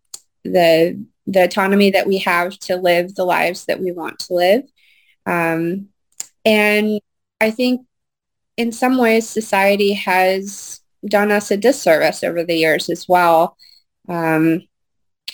the 0.45 1.05
the 1.27 1.45
autonomy 1.45 1.91
that 1.91 2.07
we 2.07 2.19
have 2.19 2.59
to 2.59 2.77
live 2.77 3.15
the 3.15 3.25
lives 3.25 3.67
that 3.67 3.81
we 3.81 3.93
want 3.93 4.19
to 4.19 4.35
live. 4.35 4.65
Um, 5.25 5.89
and 6.45 7.01
I 7.41 7.53
think 7.53 7.87
in 8.57 8.73
some 8.73 8.99
ways 8.99 9.29
society 9.29 9.93
has 9.95 10.81
done 11.07 11.31
us 11.31 11.51
a 11.51 11.57
disservice 11.57 12.25
over 12.25 12.45
the 12.45 12.57
years 12.57 12.91
as 12.91 13.09
well, 13.09 13.57
um, 14.09 14.63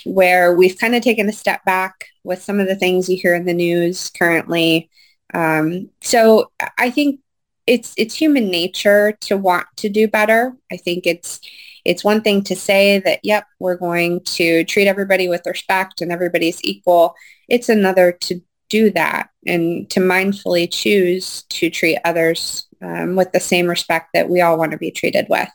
where 0.04 0.54
we've 0.54 0.78
kind 0.78 0.94
of 0.94 1.02
taken 1.02 1.28
a 1.28 1.32
step 1.32 1.64
back 1.64 2.06
with 2.24 2.42
some 2.42 2.60
of 2.60 2.68
the 2.68 2.76
things 2.76 3.08
you 3.08 3.16
hear 3.16 3.34
in 3.34 3.44
the 3.44 3.54
news 3.54 4.10
currently. 4.10 4.90
Um, 5.34 5.90
so 6.00 6.50
I 6.78 6.90
think 6.90 7.20
it's 7.66 7.92
it's 7.96 8.14
human 8.14 8.48
nature 8.48 9.12
to 9.20 9.36
want 9.36 9.66
to 9.76 9.88
do 9.88 10.08
better. 10.08 10.56
I 10.72 10.76
think 10.76 11.06
it's 11.06 11.40
it's 11.84 12.04
one 12.04 12.22
thing 12.22 12.42
to 12.44 12.56
say 12.56 12.98
that, 13.00 13.20
yep, 13.22 13.46
we're 13.58 13.76
going 13.76 14.20
to 14.20 14.64
treat 14.64 14.88
everybody 14.88 15.28
with 15.28 15.46
respect 15.46 16.00
and 16.00 16.12
everybody's 16.12 16.62
equal. 16.64 17.14
It's 17.48 17.68
another 17.68 18.12
to 18.12 18.42
do 18.68 18.90
that 18.90 19.30
and 19.46 19.88
to 19.90 20.00
mindfully 20.00 20.70
choose 20.70 21.42
to 21.44 21.70
treat 21.70 21.98
others 22.04 22.66
um, 22.82 23.16
with 23.16 23.32
the 23.32 23.40
same 23.40 23.66
respect 23.66 24.10
that 24.12 24.28
we 24.28 24.40
all 24.40 24.58
want 24.58 24.72
to 24.72 24.78
be 24.78 24.90
treated 24.90 25.26
with. 25.28 25.48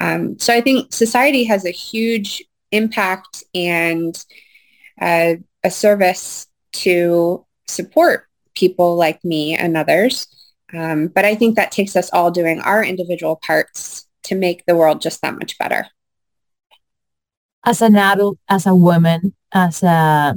Um, 0.00 0.38
so 0.38 0.52
I 0.52 0.60
think 0.60 0.92
society 0.92 1.44
has 1.44 1.64
a 1.64 1.70
huge 1.70 2.42
impact 2.74 3.44
and 3.54 4.22
uh, 5.00 5.34
a 5.62 5.70
service 5.70 6.46
to 6.72 7.44
support 7.66 8.26
people 8.54 8.96
like 8.96 9.24
me 9.24 9.54
and 9.54 9.76
others. 9.76 10.26
Um, 10.72 11.08
but 11.08 11.24
I 11.24 11.34
think 11.34 11.56
that 11.56 11.70
takes 11.70 11.96
us 11.96 12.10
all 12.12 12.30
doing 12.30 12.60
our 12.60 12.84
individual 12.84 13.36
parts 13.36 14.06
to 14.24 14.34
make 14.34 14.64
the 14.66 14.76
world 14.76 15.00
just 15.00 15.20
that 15.22 15.34
much 15.34 15.58
better. 15.58 15.86
As 17.64 17.80
an 17.80 17.96
adult, 17.96 18.38
as 18.48 18.66
a 18.66 18.74
woman, 18.74 19.34
as 19.52 19.82
a 19.82 20.34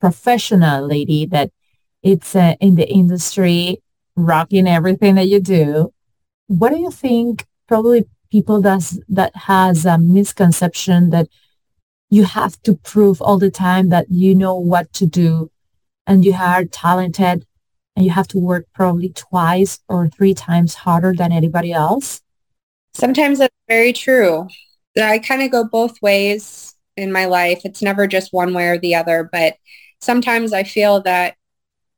professional 0.00 0.86
lady 0.86 1.26
that 1.26 1.50
it's 2.02 2.36
uh, 2.36 2.54
in 2.60 2.76
the 2.76 2.88
industry, 2.88 3.82
rocking 4.14 4.68
everything 4.68 5.16
that 5.16 5.26
you 5.26 5.40
do, 5.40 5.92
what 6.46 6.70
do 6.70 6.78
you 6.78 6.90
think 6.90 7.46
probably 7.66 8.06
people 8.30 8.60
does 8.60 9.00
that 9.08 9.34
has 9.34 9.86
a 9.86 9.98
misconception 9.98 11.10
that 11.10 11.28
you 12.10 12.24
have 12.24 12.60
to 12.62 12.74
prove 12.74 13.20
all 13.20 13.38
the 13.38 13.50
time 13.50 13.90
that 13.90 14.10
you 14.10 14.34
know 14.34 14.54
what 14.54 14.92
to 14.94 15.06
do 15.06 15.50
and 16.06 16.24
you 16.24 16.32
are 16.34 16.64
talented 16.64 17.46
and 17.94 18.04
you 18.04 18.12
have 18.12 18.28
to 18.28 18.38
work 18.38 18.66
probably 18.74 19.10
twice 19.10 19.80
or 19.88 20.08
three 20.08 20.34
times 20.34 20.74
harder 20.74 21.12
than 21.12 21.32
anybody 21.32 21.72
else? 21.72 22.22
Sometimes 22.94 23.38
that's 23.38 23.54
very 23.68 23.92
true. 23.92 24.48
I 24.98 25.18
kind 25.18 25.42
of 25.42 25.50
go 25.50 25.64
both 25.64 26.00
ways 26.00 26.74
in 26.96 27.12
my 27.12 27.26
life. 27.26 27.60
It's 27.64 27.82
never 27.82 28.06
just 28.06 28.32
one 28.32 28.54
way 28.54 28.68
or 28.68 28.78
the 28.78 28.94
other, 28.94 29.28
but 29.30 29.56
sometimes 30.00 30.52
I 30.52 30.62
feel 30.62 31.02
that 31.02 31.36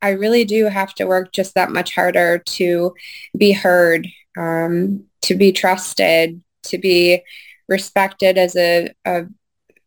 I 0.02 0.10
really 0.10 0.44
do 0.44 0.66
have 0.66 0.94
to 0.94 1.06
work 1.06 1.32
just 1.32 1.54
that 1.54 1.70
much 1.70 1.94
harder 1.94 2.38
to 2.38 2.94
be 3.36 3.52
heard, 3.52 4.08
um, 4.38 5.04
to 5.22 5.34
be 5.34 5.52
trusted, 5.52 6.42
to 6.64 6.78
be 6.78 7.22
respected 7.68 8.38
as 8.38 8.56
a, 8.56 8.88
a, 9.04 9.24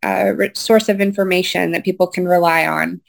a 0.03 0.51
source 0.53 0.89
of 0.89 1.01
information 1.01 1.71
that 1.71 1.85
people 1.85 2.07
can 2.07 2.25
rely 2.25 2.67
on. 2.67 3.01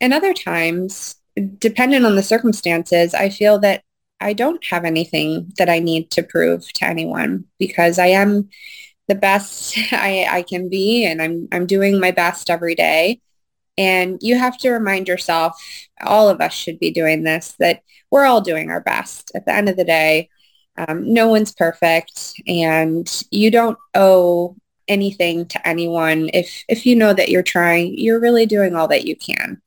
And 0.00 0.12
other 0.12 0.34
times, 0.34 1.14
dependent 1.58 2.04
on 2.04 2.16
the 2.16 2.22
circumstances, 2.22 3.14
I 3.14 3.30
feel 3.30 3.58
that 3.60 3.82
I 4.20 4.32
don't 4.32 4.64
have 4.66 4.84
anything 4.84 5.52
that 5.58 5.68
I 5.68 5.78
need 5.78 6.10
to 6.12 6.22
prove 6.22 6.70
to 6.74 6.84
anyone 6.84 7.44
because 7.58 7.98
I 7.98 8.08
am 8.08 8.48
the 9.08 9.14
best 9.14 9.76
I, 9.92 10.26
I 10.30 10.42
can 10.42 10.68
be 10.68 11.04
and 11.04 11.20
I'm, 11.20 11.48
I'm 11.52 11.66
doing 11.66 12.00
my 12.00 12.10
best 12.10 12.50
every 12.50 12.74
day. 12.74 13.20
And 13.78 14.18
you 14.20 14.36
have 14.38 14.58
to 14.58 14.70
remind 14.70 15.08
yourself, 15.08 15.56
all 16.02 16.28
of 16.28 16.40
us 16.40 16.52
should 16.52 16.78
be 16.78 16.90
doing 16.90 17.22
this, 17.22 17.54
that 17.58 17.82
we're 18.10 18.26
all 18.26 18.42
doing 18.42 18.70
our 18.70 18.82
best. 18.82 19.32
At 19.34 19.46
the 19.46 19.54
end 19.54 19.70
of 19.70 19.76
the 19.76 19.84
day, 19.84 20.28
um, 20.76 21.12
no 21.12 21.28
one's 21.28 21.52
perfect 21.52 22.34
and 22.46 23.24
you 23.30 23.50
don't 23.50 23.78
owe 23.94 24.56
anything 24.88 25.46
to 25.46 25.68
anyone. 25.68 26.30
If, 26.32 26.64
if 26.68 26.86
you 26.86 26.96
know 26.96 27.12
that 27.14 27.28
you're 27.28 27.42
trying, 27.42 27.98
you're 27.98 28.20
really 28.20 28.46
doing 28.46 28.74
all 28.74 28.88
that 28.88 29.06
you 29.06 29.16
can. 29.16 29.60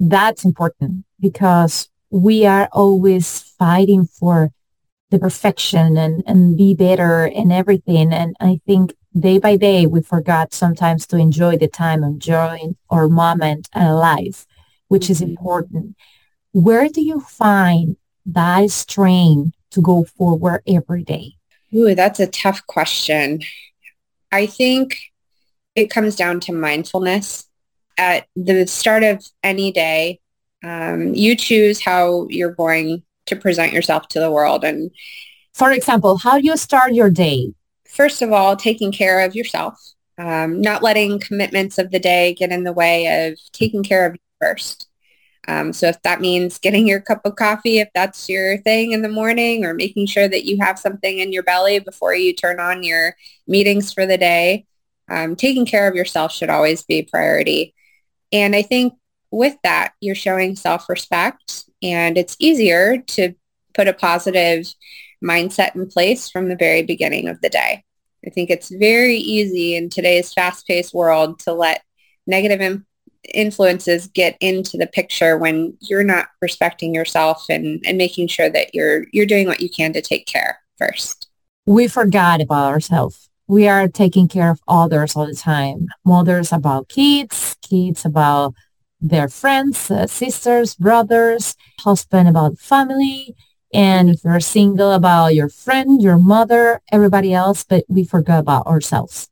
That's 0.00 0.44
important 0.44 1.04
because 1.20 1.88
we 2.10 2.46
are 2.46 2.68
always 2.72 3.40
fighting 3.40 4.06
for 4.06 4.52
the 5.10 5.18
perfection 5.18 5.96
and, 5.96 6.22
and 6.26 6.56
be 6.56 6.74
better 6.74 7.24
and 7.24 7.52
everything. 7.52 8.12
And 8.12 8.36
I 8.40 8.60
think 8.66 8.94
day 9.18 9.38
by 9.38 9.56
day, 9.56 9.86
we 9.86 10.02
forgot 10.02 10.52
sometimes 10.52 11.06
to 11.08 11.16
enjoy 11.16 11.56
the 11.56 11.68
time, 11.68 12.02
enjoying 12.02 12.76
our 12.90 13.08
moment 13.08 13.68
and 13.72 13.96
life, 13.96 14.46
which 14.88 15.08
is 15.08 15.20
mm-hmm. 15.20 15.30
important. 15.30 15.96
Where 16.52 16.88
do 16.88 17.00
you 17.00 17.20
find 17.20 17.96
that 18.26 18.70
strain 18.70 19.52
to 19.70 19.80
go 19.80 20.04
forward 20.04 20.62
every 20.66 21.02
day? 21.02 21.36
Ooh, 21.74 21.94
that's 21.94 22.20
a 22.20 22.26
tough 22.26 22.66
question. 22.66 23.40
I 24.34 24.46
think 24.46 24.98
it 25.74 25.90
comes 25.90 26.16
down 26.16 26.40
to 26.40 26.52
mindfulness. 26.52 27.46
At 27.96 28.26
the 28.34 28.66
start 28.66 29.04
of 29.04 29.24
any 29.42 29.70
day, 29.70 30.20
um, 30.64 31.14
you 31.14 31.36
choose 31.36 31.80
how 31.80 32.26
you're 32.28 32.50
going 32.50 33.04
to 33.26 33.36
present 33.36 33.72
yourself 33.72 34.08
to 34.08 34.20
the 34.20 34.30
world. 34.30 34.64
And 34.64 34.90
for 35.52 35.70
example, 35.70 36.18
how 36.18 36.38
do 36.38 36.44
you 36.44 36.56
start 36.56 36.92
your 36.92 37.10
day? 37.10 37.54
first 37.94 38.22
of 38.22 38.32
all, 38.32 38.56
taking 38.56 38.92
care 38.92 39.20
of 39.20 39.34
yourself, 39.34 39.78
um, 40.18 40.60
not 40.60 40.82
letting 40.82 41.20
commitments 41.20 41.78
of 41.78 41.90
the 41.90 42.00
day 42.00 42.34
get 42.34 42.50
in 42.50 42.64
the 42.64 42.72
way 42.72 43.28
of 43.28 43.38
taking 43.52 43.82
care 43.82 44.06
of 44.06 44.14
you 44.14 44.20
first. 44.40 44.83
Um, 45.46 45.72
so 45.72 45.88
if 45.88 46.00
that 46.02 46.20
means 46.20 46.58
getting 46.58 46.86
your 46.86 47.00
cup 47.00 47.20
of 47.24 47.36
coffee, 47.36 47.78
if 47.78 47.88
that's 47.94 48.28
your 48.28 48.58
thing 48.58 48.92
in 48.92 49.02
the 49.02 49.08
morning, 49.08 49.64
or 49.64 49.74
making 49.74 50.06
sure 50.06 50.26
that 50.26 50.44
you 50.44 50.58
have 50.60 50.78
something 50.78 51.18
in 51.18 51.32
your 51.32 51.42
belly 51.42 51.78
before 51.78 52.14
you 52.14 52.32
turn 52.32 52.60
on 52.60 52.82
your 52.82 53.14
meetings 53.46 53.92
for 53.92 54.06
the 54.06 54.16
day, 54.16 54.66
um, 55.10 55.36
taking 55.36 55.66
care 55.66 55.86
of 55.86 55.94
yourself 55.94 56.32
should 56.32 56.48
always 56.48 56.82
be 56.82 57.00
a 57.00 57.02
priority. 57.02 57.74
And 58.32 58.56
I 58.56 58.62
think 58.62 58.94
with 59.30 59.56
that, 59.64 59.92
you're 60.00 60.14
showing 60.14 60.56
self-respect 60.56 61.64
and 61.82 62.16
it's 62.16 62.36
easier 62.38 62.98
to 62.98 63.34
put 63.74 63.88
a 63.88 63.92
positive 63.92 64.66
mindset 65.22 65.74
in 65.74 65.86
place 65.88 66.30
from 66.30 66.48
the 66.48 66.56
very 66.56 66.82
beginning 66.82 67.28
of 67.28 67.40
the 67.40 67.50
day. 67.50 67.84
I 68.26 68.30
think 68.30 68.48
it's 68.48 68.70
very 68.70 69.16
easy 69.16 69.76
in 69.76 69.90
today's 69.90 70.32
fast-paced 70.32 70.94
world 70.94 71.40
to 71.40 71.52
let 71.52 71.82
negative 72.26 72.60
influences 73.32 74.08
get 74.08 74.36
into 74.40 74.76
the 74.76 74.86
picture 74.86 75.38
when 75.38 75.76
you're 75.80 76.04
not 76.04 76.28
respecting 76.42 76.94
yourself 76.94 77.46
and, 77.48 77.82
and 77.86 77.96
making 77.98 78.28
sure 78.28 78.50
that 78.50 78.74
you're 78.74 79.06
you're 79.12 79.26
doing 79.26 79.46
what 79.46 79.60
you 79.60 79.68
can 79.68 79.92
to 79.92 80.02
take 80.02 80.26
care 80.26 80.58
first. 80.78 81.28
We 81.66 81.88
forgot 81.88 82.40
about 82.40 82.72
ourselves. 82.72 83.30
We 83.46 83.68
are 83.68 83.88
taking 83.88 84.28
care 84.28 84.50
of 84.50 84.60
others 84.68 85.16
all 85.16 85.26
the 85.26 85.34
time. 85.34 85.88
Mothers 86.04 86.52
about 86.52 86.88
kids, 86.88 87.56
kids 87.62 88.04
about 88.04 88.54
their 89.00 89.28
friends, 89.28 89.90
uh, 89.90 90.06
sisters, 90.06 90.74
brothers, 90.74 91.56
husband 91.80 92.28
about 92.28 92.58
family, 92.58 93.34
and 93.74 94.08
if 94.08 94.22
you're 94.22 94.38
single 94.38 94.92
about 94.92 95.34
your 95.34 95.48
friend, 95.48 96.00
your 96.00 96.16
mother, 96.16 96.80
everybody 96.92 97.34
else, 97.34 97.64
but 97.64 97.84
we 97.88 98.04
forgot 98.04 98.38
about 98.38 98.66
ourselves. 98.66 99.28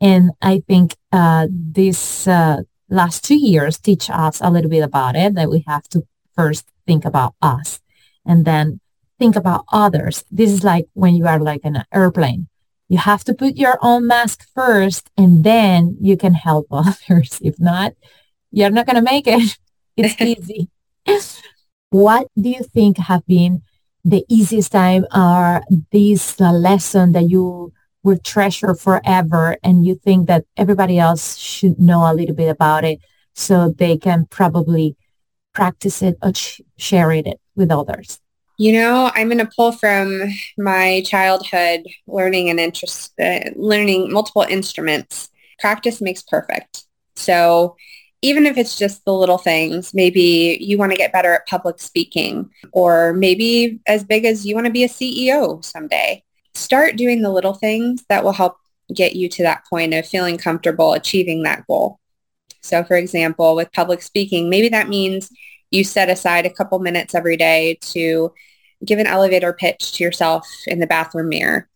And 0.00 0.32
I 0.42 0.62
think 0.66 0.96
uh, 1.12 1.46
this 1.50 2.26
uh, 2.26 2.62
last 2.88 3.24
two 3.24 3.36
years 3.36 3.78
teach 3.78 4.08
us 4.10 4.40
a 4.40 4.50
little 4.50 4.70
bit 4.70 4.82
about 4.82 5.16
it, 5.16 5.34
that 5.34 5.50
we 5.50 5.64
have 5.66 5.88
to 5.88 6.06
first 6.34 6.66
think 6.86 7.04
about 7.04 7.34
us 7.42 7.80
and 8.24 8.44
then 8.44 8.80
think 9.18 9.36
about 9.36 9.64
others. 9.72 10.24
This 10.30 10.50
is 10.50 10.64
like 10.64 10.86
when 10.94 11.14
you 11.14 11.26
are 11.26 11.38
like 11.38 11.62
an 11.64 11.84
airplane. 11.92 12.48
You 12.88 12.98
have 12.98 13.24
to 13.24 13.34
put 13.34 13.56
your 13.56 13.78
own 13.82 14.06
mask 14.06 14.46
first 14.54 15.10
and 15.16 15.42
then 15.42 15.96
you 16.00 16.16
can 16.16 16.34
help 16.34 16.66
others. 16.70 17.40
If 17.42 17.58
not, 17.58 17.94
you're 18.52 18.70
not 18.70 18.86
going 18.86 18.96
to 18.96 19.02
make 19.02 19.26
it. 19.26 19.56
It's 19.98 20.20
easy. 20.20 20.68
what 21.88 22.28
do 22.38 22.50
you 22.50 22.62
think 22.62 22.98
have 22.98 23.24
been 23.26 23.62
the 24.04 24.26
easiest 24.28 24.72
time 24.72 25.06
are 25.10 25.62
these 25.90 26.38
uh, 26.38 26.52
lesson 26.52 27.12
that 27.12 27.30
you 27.30 27.72
will 28.06 28.18
treasure 28.18 28.72
forever 28.74 29.56
and 29.64 29.84
you 29.84 29.96
think 29.96 30.28
that 30.28 30.44
everybody 30.56 30.96
else 30.96 31.36
should 31.36 31.78
know 31.78 32.10
a 32.10 32.14
little 32.14 32.36
bit 32.36 32.48
about 32.48 32.84
it 32.84 33.00
so 33.34 33.68
they 33.68 33.98
can 33.98 34.26
probably 34.30 34.96
practice 35.52 36.00
it 36.02 36.16
or 36.22 36.32
sh- 36.32 36.60
share 36.78 37.10
it 37.10 37.26
with 37.56 37.72
others? 37.72 38.20
You 38.58 38.72
know, 38.74 39.10
I'm 39.14 39.26
going 39.26 39.44
to 39.44 39.50
pull 39.54 39.72
from 39.72 40.22
my 40.56 41.02
childhood 41.04 41.82
learning 42.06 42.48
and 42.48 42.60
interest, 42.60 43.12
uh, 43.20 43.50
learning 43.56 44.12
multiple 44.12 44.46
instruments. 44.48 45.28
Practice 45.58 46.00
makes 46.00 46.22
perfect. 46.22 46.84
So 47.16 47.76
even 48.22 48.46
if 48.46 48.56
it's 48.56 48.78
just 48.78 49.04
the 49.04 49.12
little 49.12 49.36
things, 49.36 49.92
maybe 49.92 50.58
you 50.60 50.78
want 50.78 50.92
to 50.92 50.96
get 50.96 51.12
better 51.12 51.34
at 51.34 51.46
public 51.46 51.80
speaking, 51.80 52.48
or 52.72 53.12
maybe 53.12 53.80
as 53.86 54.04
big 54.04 54.24
as 54.24 54.46
you 54.46 54.54
want 54.54 54.66
to 54.66 54.72
be 54.72 54.84
a 54.84 54.88
CEO 54.88 55.62
someday. 55.64 56.22
Start 56.56 56.96
doing 56.96 57.22
the 57.22 57.30
little 57.30 57.54
things 57.54 58.04
that 58.08 58.24
will 58.24 58.32
help 58.32 58.56
get 58.94 59.14
you 59.14 59.28
to 59.28 59.42
that 59.42 59.64
point 59.68 59.94
of 59.94 60.06
feeling 60.06 60.38
comfortable 60.38 60.92
achieving 60.92 61.42
that 61.42 61.66
goal. 61.66 61.98
So 62.62 62.82
for 62.82 62.96
example, 62.96 63.54
with 63.54 63.72
public 63.72 64.02
speaking, 64.02 64.48
maybe 64.48 64.68
that 64.70 64.88
means 64.88 65.30
you 65.70 65.84
set 65.84 66.08
aside 66.08 66.46
a 66.46 66.50
couple 66.50 66.78
minutes 66.78 67.14
every 67.14 67.36
day 67.36 67.78
to 67.80 68.32
give 68.84 68.98
an 68.98 69.06
elevator 69.06 69.52
pitch 69.52 69.92
to 69.92 70.04
yourself 70.04 70.46
in 70.66 70.78
the 70.80 70.86
bathroom 70.86 71.28
mirror. 71.28 71.68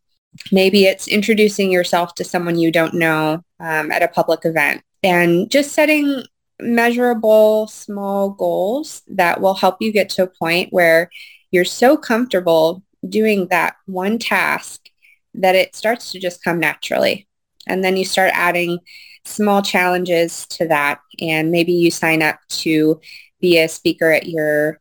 Maybe 0.52 0.84
it's 0.84 1.08
introducing 1.08 1.72
yourself 1.72 2.14
to 2.14 2.24
someone 2.24 2.58
you 2.58 2.70
don't 2.70 2.94
know 2.94 3.42
um, 3.58 3.90
at 3.90 4.02
a 4.02 4.08
public 4.08 4.44
event 4.44 4.82
and 5.02 5.50
just 5.50 5.72
setting 5.72 6.24
measurable 6.60 7.66
small 7.68 8.30
goals 8.30 9.02
that 9.08 9.40
will 9.40 9.54
help 9.54 9.76
you 9.80 9.92
get 9.92 10.08
to 10.10 10.22
a 10.22 10.26
point 10.26 10.72
where 10.72 11.10
you're 11.50 11.64
so 11.64 11.96
comfortable 11.96 12.82
doing 13.08 13.48
that 13.48 13.76
one 13.86 14.18
task 14.18 14.88
that 15.34 15.54
it 15.54 15.74
starts 15.76 16.12
to 16.12 16.20
just 16.20 16.42
come 16.42 16.58
naturally. 16.58 17.26
And 17.66 17.84
then 17.84 17.96
you 17.96 18.04
start 18.04 18.32
adding 18.34 18.78
small 19.24 19.62
challenges 19.62 20.46
to 20.48 20.66
that. 20.68 21.00
And 21.20 21.50
maybe 21.50 21.72
you 21.72 21.90
sign 21.90 22.22
up 22.22 22.38
to 22.48 23.00
be 23.40 23.58
a 23.58 23.68
speaker 23.68 24.10
at 24.10 24.26
your 24.26 24.80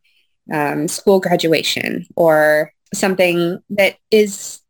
um, 0.52 0.88
school 0.88 1.20
graduation 1.20 2.06
or 2.16 2.72
something 2.92 3.62
that 3.70 3.96
is 4.10 4.60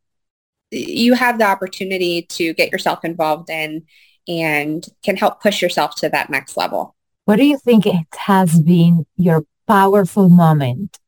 you 0.70 1.14
have 1.14 1.38
the 1.38 1.44
opportunity 1.44 2.22
to 2.22 2.52
get 2.54 2.70
yourself 2.70 3.04
involved 3.04 3.50
in 3.50 3.82
and 4.28 4.86
can 5.02 5.16
help 5.16 5.42
push 5.42 5.60
yourself 5.60 5.96
to 5.96 6.08
that 6.08 6.30
next 6.30 6.56
level. 6.56 6.94
What 7.24 7.36
do 7.36 7.44
you 7.44 7.58
think 7.58 7.86
it 7.86 8.06
has 8.16 8.60
been 8.60 9.06
your 9.16 9.44
powerful 9.66 10.28
moment, 10.28 10.98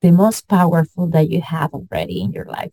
the 0.00 0.10
most 0.10 0.48
powerful 0.48 1.06
that 1.08 1.30
you 1.30 1.40
have 1.40 1.72
already 1.74 2.22
in 2.22 2.32
your 2.32 2.44
life? 2.44 2.72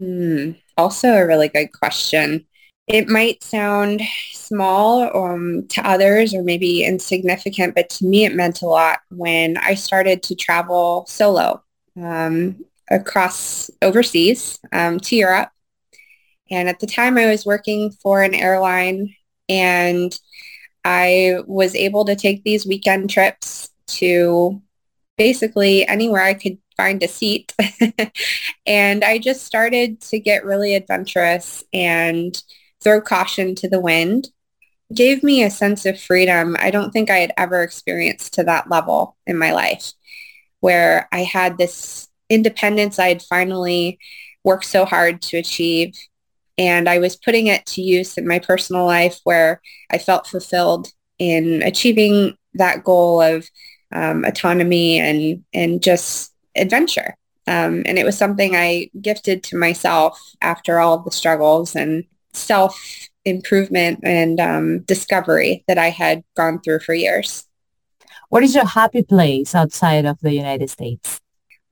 Mm, 0.00 0.60
also 0.76 1.08
a 1.08 1.26
really 1.26 1.48
good 1.48 1.72
question. 1.72 2.46
It 2.88 3.08
might 3.08 3.42
sound 3.42 4.02
small 4.32 5.16
um, 5.16 5.66
to 5.68 5.86
others 5.86 6.34
or 6.34 6.42
maybe 6.42 6.84
insignificant, 6.84 7.74
but 7.74 7.88
to 7.90 8.06
me 8.06 8.24
it 8.24 8.34
meant 8.34 8.62
a 8.62 8.66
lot 8.66 9.00
when 9.10 9.56
I 9.56 9.74
started 9.74 10.22
to 10.24 10.34
travel 10.34 11.06
solo 11.08 11.62
um, 11.96 12.64
across 12.90 13.70
overseas 13.80 14.58
um, 14.72 14.98
to 15.00 15.16
Europe. 15.16 15.50
And 16.50 16.68
at 16.68 16.80
the 16.80 16.86
time 16.86 17.16
I 17.16 17.26
was 17.26 17.46
working 17.46 17.92
for 18.02 18.22
an 18.22 18.34
airline 18.34 19.14
and 19.48 20.18
I 20.84 21.36
was 21.46 21.74
able 21.74 22.04
to 22.06 22.16
take 22.16 22.42
these 22.42 22.66
weekend 22.66 23.10
trips 23.10 23.70
to 23.86 24.60
basically 25.22 25.86
anywhere 25.86 26.24
I 26.24 26.34
could 26.34 26.58
find 26.76 27.00
a 27.00 27.06
seat. 27.06 27.54
and 28.66 29.04
I 29.04 29.18
just 29.18 29.44
started 29.44 30.00
to 30.00 30.18
get 30.18 30.44
really 30.44 30.74
adventurous 30.74 31.62
and 31.72 32.42
throw 32.82 33.00
caution 33.00 33.54
to 33.54 33.68
the 33.68 33.78
wind. 33.78 34.30
Gave 34.92 35.22
me 35.22 35.44
a 35.44 35.48
sense 35.48 35.86
of 35.86 36.00
freedom 36.00 36.56
I 36.58 36.72
don't 36.72 36.90
think 36.90 37.08
I 37.08 37.18
had 37.18 37.32
ever 37.36 37.62
experienced 37.62 38.34
to 38.34 38.42
that 38.44 38.68
level 38.68 39.16
in 39.24 39.38
my 39.38 39.52
life, 39.52 39.92
where 40.58 41.08
I 41.12 41.20
had 41.20 41.56
this 41.56 42.08
independence 42.28 42.98
I 42.98 43.06
had 43.06 43.22
finally 43.22 44.00
worked 44.42 44.64
so 44.64 44.84
hard 44.84 45.22
to 45.22 45.36
achieve. 45.36 45.94
And 46.58 46.88
I 46.88 46.98
was 46.98 47.14
putting 47.14 47.46
it 47.46 47.64
to 47.66 47.80
use 47.80 48.18
in 48.18 48.26
my 48.26 48.40
personal 48.40 48.86
life 48.86 49.20
where 49.22 49.60
I 49.88 49.98
felt 49.98 50.26
fulfilled 50.26 50.88
in 51.20 51.62
achieving 51.62 52.36
that 52.54 52.82
goal 52.82 53.22
of 53.22 53.48
um, 53.92 54.24
autonomy 54.24 54.98
and, 54.98 55.44
and 55.52 55.82
just 55.82 56.32
adventure. 56.56 57.16
Um, 57.46 57.82
and 57.86 57.98
it 57.98 58.04
was 58.04 58.16
something 58.16 58.54
I 58.54 58.90
gifted 59.00 59.42
to 59.44 59.56
myself 59.56 60.20
after 60.40 60.78
all 60.78 60.94
of 60.94 61.04
the 61.04 61.10
struggles 61.10 61.74
and 61.74 62.04
self 62.32 63.08
improvement 63.24 64.00
and 64.02 64.40
um, 64.40 64.80
discovery 64.80 65.64
that 65.68 65.78
I 65.78 65.90
had 65.90 66.22
gone 66.36 66.60
through 66.60 66.80
for 66.80 66.94
years. 66.94 67.46
What 68.28 68.42
is 68.42 68.54
your 68.54 68.66
happy 68.66 69.02
place 69.02 69.54
outside 69.54 70.06
of 70.06 70.18
the 70.20 70.32
United 70.32 70.70
States? 70.70 71.20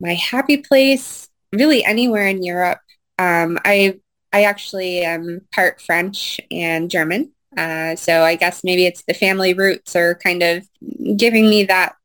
My 0.01 0.15
happy 0.15 0.59
place, 0.59 1.29
really 1.53 1.85
anywhere 1.85 2.27
in 2.27 2.43
Europe. 2.43 2.81
Um, 3.19 3.59
I 3.65 3.99
I 4.33 4.45
actually 4.45 5.01
am 5.01 5.43
part 5.53 5.81
French 5.81 6.41
and 6.51 6.91
German. 6.91 7.33
Uh, 7.57 7.97
so 7.97 8.23
I 8.23 8.37
guess 8.37 8.63
maybe 8.63 8.87
it's 8.87 9.03
the 9.03 9.15
family 9.15 9.55
roots 9.55 9.97
are 9.97 10.15
kind 10.15 10.43
of 10.43 10.69
giving 11.17 11.51
me 11.51 11.65
that 11.65 11.97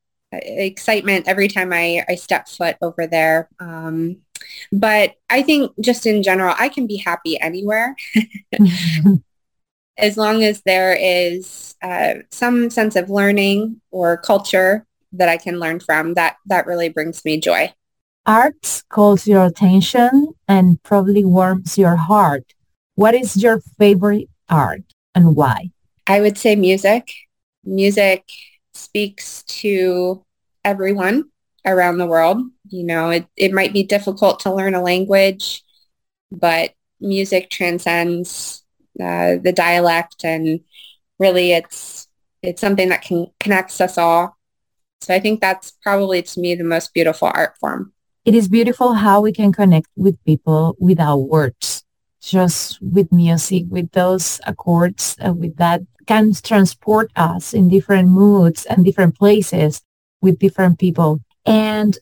excitement 0.43 1.27
every 1.27 1.47
time 1.47 1.71
I, 1.73 2.03
I 2.07 2.15
step 2.15 2.47
foot 2.47 2.77
over 2.81 3.07
there. 3.07 3.49
Um, 3.59 4.17
but 4.71 5.15
I 5.29 5.41
think 5.41 5.71
just 5.81 6.05
in 6.05 6.23
general, 6.23 6.55
I 6.57 6.69
can 6.69 6.87
be 6.87 6.97
happy 6.97 7.39
anywhere. 7.39 7.95
as 9.97 10.17
long 10.17 10.43
as 10.43 10.61
there 10.65 10.97
is 10.99 11.75
uh, 11.81 12.15
some 12.31 12.69
sense 12.69 12.95
of 12.95 13.09
learning 13.09 13.81
or 13.91 14.17
culture 14.17 14.85
that 15.13 15.29
I 15.29 15.37
can 15.37 15.59
learn 15.59 15.79
from, 15.79 16.15
that, 16.15 16.35
that 16.47 16.67
really 16.67 16.89
brings 16.89 17.23
me 17.23 17.39
joy. 17.39 17.73
Art 18.25 18.83
calls 18.89 19.27
your 19.27 19.45
attention 19.45 20.33
and 20.47 20.81
probably 20.83 21.23
warms 21.23 21.77
your 21.77 21.95
heart. 21.95 22.53
What 22.95 23.13
is 23.13 23.37
your 23.37 23.61
favorite 23.77 24.29
art 24.49 24.81
and 25.13 25.35
why? 25.35 25.69
I 26.07 26.21
would 26.21 26.37
say 26.37 26.55
music. 26.55 27.11
Music 27.63 28.23
speaks 28.73 29.43
to 29.43 30.24
everyone 30.65 31.29
around 31.65 31.97
the 31.97 32.07
world. 32.07 32.41
You 32.67 32.83
know, 32.83 33.09
it, 33.11 33.27
it 33.37 33.53
might 33.53 33.71
be 33.71 33.83
difficult 33.83 34.41
to 34.41 34.53
learn 34.53 34.75
a 34.75 34.81
language, 34.81 35.63
but 36.31 36.71
music 36.99 37.49
transcends 37.49 38.63
uh, 38.99 39.35
the 39.41 39.53
dialect 39.53 40.23
and 40.23 40.61
really 41.19 41.51
it's 41.51 42.07
it's 42.41 42.61
something 42.61 42.89
that 42.89 43.01
can 43.01 43.27
connects 43.39 43.79
us 43.79 43.97
all. 43.97 44.37
So 45.01 45.13
I 45.13 45.19
think 45.19 45.41
that's 45.41 45.71
probably 45.83 46.21
to 46.21 46.39
me 46.39 46.55
the 46.55 46.63
most 46.63 46.93
beautiful 46.93 47.31
art 47.33 47.57
form. 47.59 47.93
It 48.23 48.33
is 48.33 48.47
beautiful 48.47 48.93
how 48.93 49.21
we 49.21 49.31
can 49.31 49.51
connect 49.51 49.87
with 49.95 50.23
people 50.25 50.75
without 50.79 51.17
words, 51.17 51.83
just 52.21 52.81
with 52.81 53.11
music, 53.11 53.65
with 53.69 53.91
those 53.91 54.41
accords, 54.47 55.15
uh, 55.23 55.33
with 55.33 55.57
that 55.57 55.81
can 56.07 56.33
transport 56.33 57.11
us 57.15 57.53
in 57.53 57.69
different 57.69 58.09
moods 58.09 58.65
and 58.65 58.85
different 58.85 59.17
places 59.17 59.81
with 60.25 60.39
different 60.39 60.79
people. 60.79 61.21
And 61.45 61.97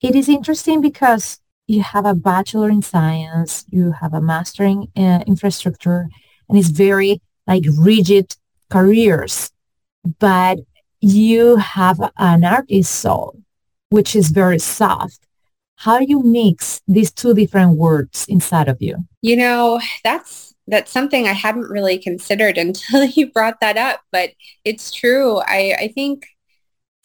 it 0.00 0.16
is 0.16 0.28
interesting 0.28 0.80
because 0.80 1.38
you 1.66 1.82
have 1.82 2.06
a 2.06 2.14
bachelor 2.14 2.70
in 2.70 2.82
science, 2.82 3.64
you 3.70 3.92
have 3.92 4.14
a 4.14 4.20
master 4.20 4.64
in 4.64 4.88
uh, 4.96 5.22
infrastructure, 5.26 6.08
and 6.48 6.58
it's 6.58 6.68
very 6.68 7.20
like 7.46 7.64
rigid 7.78 8.34
careers. 8.70 9.50
But 10.18 10.60
you 11.00 11.56
have 11.56 12.00
an 12.16 12.44
artist 12.44 12.92
soul, 12.94 13.36
which 13.90 14.16
is 14.16 14.30
very 14.30 14.58
soft. 14.58 15.20
How 15.76 15.98
do 15.98 16.06
you 16.08 16.22
mix 16.22 16.80
these 16.88 17.12
two 17.12 17.34
different 17.34 17.76
words 17.76 18.24
inside 18.28 18.68
of 18.68 18.80
you? 18.80 18.96
You 19.20 19.36
know, 19.36 19.80
that's 20.02 20.54
that's 20.68 20.90
something 20.90 21.26
I 21.26 21.32
hadn't 21.32 21.68
really 21.70 21.98
considered 21.98 22.58
until 22.64 23.04
you 23.04 23.30
brought 23.30 23.60
that 23.60 23.76
up, 23.76 24.00
but 24.12 24.30
it's 24.64 24.90
true. 24.92 25.38
I, 25.38 25.76
I 25.78 25.88
think 25.94 26.26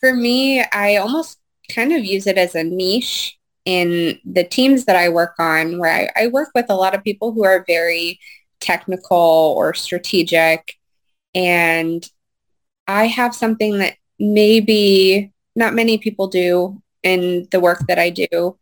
for 0.02 0.14
me, 0.14 0.62
I 0.62 0.98
almost 0.98 1.40
kind 1.74 1.94
of 1.94 2.04
use 2.04 2.28
it 2.28 2.38
as 2.38 2.56
a 2.56 2.64
niche 2.64 3.38
in 3.64 4.20
the 4.26 4.44
teams 4.44 4.86
that 4.86 4.96
I 4.96 5.10
work 5.10 5.36
on 5.40 5.78
where 5.78 6.12
I, 6.18 6.24
I 6.24 6.28
work 6.28 6.50
with 6.54 6.66
a 6.70 6.76
lot 6.76 6.96
of 6.96 7.04
people 7.04 7.32
who 7.32 7.46
are 7.46 7.64
very 7.68 8.20
technical 8.60 9.54
or 9.58 9.74
strategic. 9.74 10.76
And 11.34 12.08
I 12.88 13.08
have 13.08 13.36
something 13.36 13.78
that 13.78 13.96
maybe 14.20 15.32
not 15.56 15.76
many 15.76 15.98
people 15.98 16.28
do 16.28 16.82
in 17.04 17.48
the 17.52 17.60
work 17.60 17.86
that 17.88 18.00
I 18.00 18.10
do. 18.10 18.58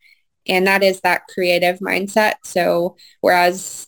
And 0.47 0.67
that 0.67 0.84
is 0.84 1.02
that 1.02 1.28
creative 1.34 1.80
mindset. 1.80 2.36
So 2.43 2.97
whereas 3.21 3.88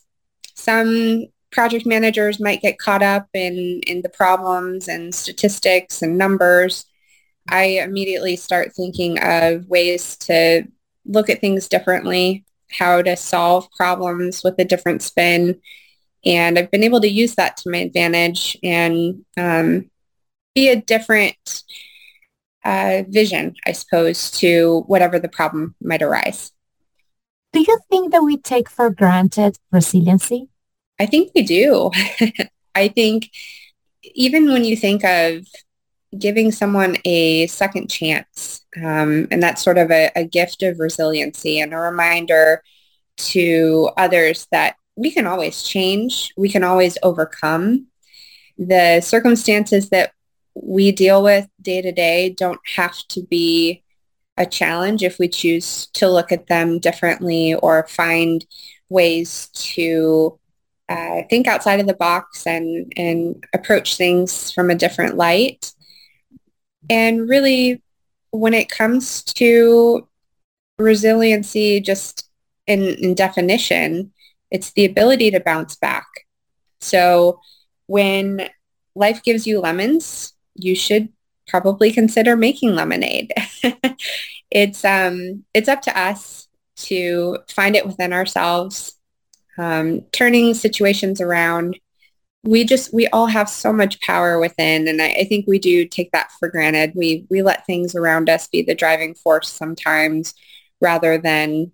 some 0.54 1.26
project 1.50 1.86
managers 1.86 2.40
might 2.40 2.62
get 2.62 2.78
caught 2.78 3.02
up 3.02 3.28
in, 3.34 3.80
in 3.86 4.02
the 4.02 4.08
problems 4.08 4.88
and 4.88 5.14
statistics 5.14 6.02
and 6.02 6.16
numbers, 6.16 6.86
I 7.48 7.64
immediately 7.64 8.36
start 8.36 8.72
thinking 8.74 9.18
of 9.22 9.68
ways 9.68 10.16
to 10.18 10.64
look 11.04 11.28
at 11.28 11.40
things 11.40 11.68
differently, 11.68 12.44
how 12.70 13.02
to 13.02 13.16
solve 13.16 13.70
problems 13.72 14.42
with 14.44 14.54
a 14.58 14.64
different 14.64 15.02
spin. 15.02 15.60
And 16.24 16.58
I've 16.58 16.70
been 16.70 16.84
able 16.84 17.00
to 17.00 17.08
use 17.08 17.34
that 17.34 17.56
to 17.58 17.70
my 17.70 17.78
advantage 17.78 18.56
and 18.62 19.24
um, 19.36 19.90
be 20.54 20.68
a 20.68 20.80
different 20.80 21.64
uh, 22.64 23.02
vision, 23.08 23.56
I 23.66 23.72
suppose, 23.72 24.30
to 24.32 24.84
whatever 24.86 25.18
the 25.18 25.28
problem 25.28 25.74
might 25.80 26.02
arise. 26.02 26.52
Do 27.52 27.60
you 27.60 27.78
think 27.90 28.12
that 28.12 28.22
we 28.22 28.36
take 28.38 28.70
for 28.70 28.88
granted 28.88 29.58
resiliency? 29.70 30.48
I 30.98 31.06
think 31.06 31.32
we 31.34 31.42
do. 31.42 31.90
I 32.74 32.88
think 32.88 33.30
even 34.14 34.50
when 34.50 34.64
you 34.64 34.76
think 34.76 35.04
of 35.04 35.46
giving 36.18 36.52
someone 36.52 36.96
a 37.04 37.46
second 37.46 37.88
chance. 37.90 38.64
Um, 38.76 39.28
and 39.30 39.42
that's 39.42 39.62
sort 39.62 39.78
of 39.78 39.90
a, 39.90 40.10
a 40.14 40.24
gift 40.24 40.62
of 40.62 40.78
resiliency 40.78 41.60
and 41.60 41.72
a 41.72 41.78
reminder 41.78 42.62
to 43.16 43.90
others 43.96 44.46
that 44.52 44.76
we 44.96 45.10
can 45.10 45.26
always 45.26 45.62
change. 45.62 46.32
We 46.36 46.48
can 46.48 46.64
always 46.64 46.98
overcome. 47.02 47.86
The 48.58 49.00
circumstances 49.00 49.88
that 49.90 50.12
we 50.54 50.92
deal 50.92 51.22
with 51.22 51.48
day 51.60 51.80
to 51.80 51.92
day 51.92 52.30
don't 52.30 52.60
have 52.76 52.96
to 53.08 53.22
be 53.22 53.82
a 54.36 54.46
challenge 54.46 55.02
if 55.02 55.18
we 55.18 55.28
choose 55.28 55.86
to 55.94 56.08
look 56.08 56.32
at 56.32 56.46
them 56.46 56.78
differently 56.78 57.54
or 57.54 57.86
find 57.86 58.44
ways 58.88 59.48
to 59.54 60.38
uh, 60.88 61.22
think 61.30 61.46
outside 61.46 61.80
of 61.80 61.86
the 61.86 61.94
box 61.94 62.46
and, 62.46 62.92
and 62.96 63.44
approach 63.54 63.96
things 63.96 64.50
from 64.50 64.70
a 64.70 64.74
different 64.74 65.16
light. 65.16 65.72
And 66.90 67.28
really, 67.28 67.82
when 68.30 68.54
it 68.54 68.68
comes 68.68 69.22
to 69.24 70.08
resiliency, 70.78 71.80
just 71.80 72.28
in, 72.66 72.82
in 72.82 73.14
definition, 73.14 74.12
it's 74.50 74.72
the 74.72 74.84
ability 74.84 75.30
to 75.30 75.40
bounce 75.40 75.76
back. 75.76 76.06
So 76.80 77.40
when 77.86 78.48
life 78.94 79.22
gives 79.22 79.46
you 79.46 79.60
lemons, 79.60 80.34
you 80.54 80.74
should 80.74 81.08
probably 81.46 81.92
consider 81.92 82.36
making 82.36 82.74
lemonade. 82.74 83.32
it's 84.50 84.84
um 84.84 85.44
it's 85.54 85.68
up 85.68 85.82
to 85.82 85.98
us 85.98 86.48
to 86.76 87.38
find 87.48 87.76
it 87.76 87.86
within 87.86 88.12
ourselves, 88.12 88.98
um, 89.58 90.02
turning 90.12 90.54
situations 90.54 91.20
around 91.20 91.78
we 92.44 92.64
just 92.64 92.92
we 92.92 93.06
all 93.08 93.26
have 93.26 93.48
so 93.48 93.72
much 93.72 94.00
power 94.00 94.38
within 94.40 94.88
and 94.88 95.00
I, 95.00 95.10
I, 95.10 95.24
think 95.24 95.46
we 95.46 95.58
do 95.58 95.86
take 95.86 96.10
that 96.10 96.32
for 96.32 96.48
granted. 96.48 96.92
We 96.94 97.24
we 97.30 97.42
let 97.42 97.64
things 97.66 97.94
around 97.94 98.28
us 98.28 98.48
be 98.48 98.62
the 98.62 98.74
driving 98.74 99.14
force 99.14 99.48
sometimes 99.48 100.34
rather 100.80 101.18
than 101.18 101.70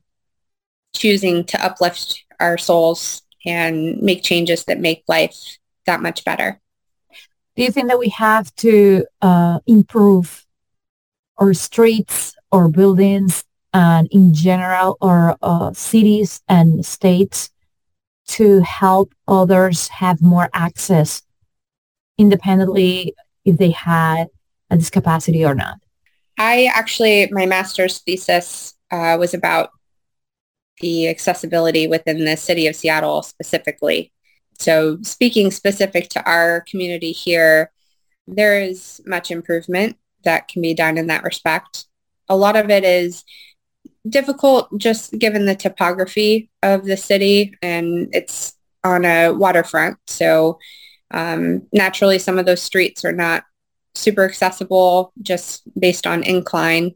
choosing 0.94 1.44
to 1.44 1.64
uplift 1.64 2.22
our 2.38 2.58
souls 2.58 3.22
and 3.46 4.00
make 4.02 4.22
changes 4.22 4.64
that 4.64 4.80
make 4.80 5.04
life 5.08 5.58
that 5.86 6.02
much 6.02 6.24
better. 6.24 6.60
Do 7.56 7.62
you 7.62 7.70
think 7.70 7.88
that 7.88 7.98
we 7.98 8.10
have 8.10 8.54
to 8.56 9.06
uh, 9.22 9.60
improve 9.66 10.46
our 11.38 11.54
streets 11.54 12.34
or 12.52 12.68
buildings 12.68 13.44
and 13.72 14.08
in 14.10 14.34
general 14.34 14.96
our 15.00 15.36
uh, 15.42 15.72
cities 15.72 16.42
and 16.48 16.84
states 16.84 17.50
to 18.28 18.60
help 18.60 19.12
others 19.26 19.88
have 19.88 20.22
more 20.22 20.48
access 20.52 21.22
independently 22.18 23.14
if 23.44 23.56
they 23.56 23.70
had 23.70 24.28
a 24.70 24.76
discapacity 24.76 25.44
or 25.44 25.54
not? 25.54 25.78
I 26.38 26.70
actually, 26.72 27.28
my 27.32 27.46
master's 27.46 27.98
thesis 27.98 28.74
uh, 28.90 29.16
was 29.18 29.34
about 29.34 29.70
the 30.80 31.08
accessibility 31.08 31.86
within 31.88 32.24
the 32.24 32.36
city 32.36 32.66
of 32.66 32.76
Seattle 32.76 33.22
specifically. 33.22 34.12
So 34.58 34.98
speaking 35.02 35.50
specific 35.50 36.08
to 36.10 36.24
our 36.24 36.60
community 36.62 37.12
here, 37.12 37.72
there 38.26 38.60
is 38.60 39.00
much 39.06 39.30
improvement 39.30 39.96
that 40.24 40.48
can 40.48 40.62
be 40.62 40.74
done 40.74 40.98
in 40.98 41.06
that 41.08 41.24
respect. 41.24 41.86
A 42.28 42.36
lot 42.36 42.56
of 42.56 42.70
it 42.70 42.84
is 42.84 43.24
difficult 44.08 44.68
just 44.78 45.18
given 45.18 45.46
the 45.46 45.54
topography 45.54 46.50
of 46.62 46.84
the 46.84 46.96
city 46.96 47.54
and 47.62 48.08
it's 48.12 48.54
on 48.84 49.04
a 49.04 49.30
waterfront. 49.30 49.98
So 50.06 50.58
um, 51.10 51.66
naturally, 51.72 52.18
some 52.18 52.38
of 52.38 52.46
those 52.46 52.62
streets 52.62 53.04
are 53.04 53.12
not 53.12 53.44
super 53.94 54.24
accessible 54.24 55.12
just 55.22 55.62
based 55.78 56.06
on 56.06 56.22
incline. 56.22 56.94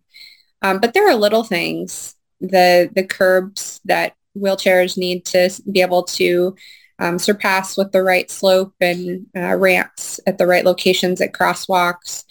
Um, 0.62 0.78
but 0.78 0.94
there 0.94 1.08
are 1.08 1.14
little 1.14 1.42
things, 1.42 2.14
the, 2.40 2.90
the 2.94 3.04
curbs 3.04 3.80
that 3.84 4.14
wheelchairs 4.36 4.96
need 4.96 5.24
to 5.26 5.50
be 5.70 5.80
able 5.80 6.04
to 6.04 6.54
um, 6.98 7.18
surpass 7.18 7.76
with 7.76 7.90
the 7.92 8.02
right 8.02 8.30
slope 8.30 8.74
and 8.80 9.26
uh, 9.36 9.56
ramps 9.56 10.20
at 10.26 10.38
the 10.38 10.46
right 10.46 10.64
locations 10.64 11.20
at 11.20 11.32
crosswalks, 11.32 12.24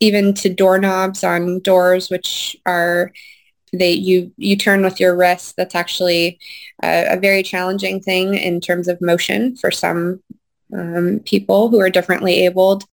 even 0.00 0.32
to 0.34 0.48
doorknobs 0.48 1.22
on 1.22 1.60
doors, 1.60 2.08
which 2.08 2.56
are 2.64 3.12
they 3.78 3.92
you 3.92 4.32
you 4.36 4.56
turn 4.56 4.82
with 4.82 5.00
your 5.00 5.16
wrist. 5.16 5.54
That's 5.56 5.74
actually 5.74 6.38
a, 6.82 7.14
a 7.14 7.20
very 7.20 7.42
challenging 7.42 8.00
thing 8.00 8.34
in 8.34 8.60
terms 8.60 8.88
of 8.88 9.00
motion 9.00 9.56
for 9.56 9.70
some 9.70 10.22
um, 10.72 11.20
people 11.24 11.68
who 11.68 11.80
are 11.80 11.90
differently 11.90 12.44
abled. 12.44 12.84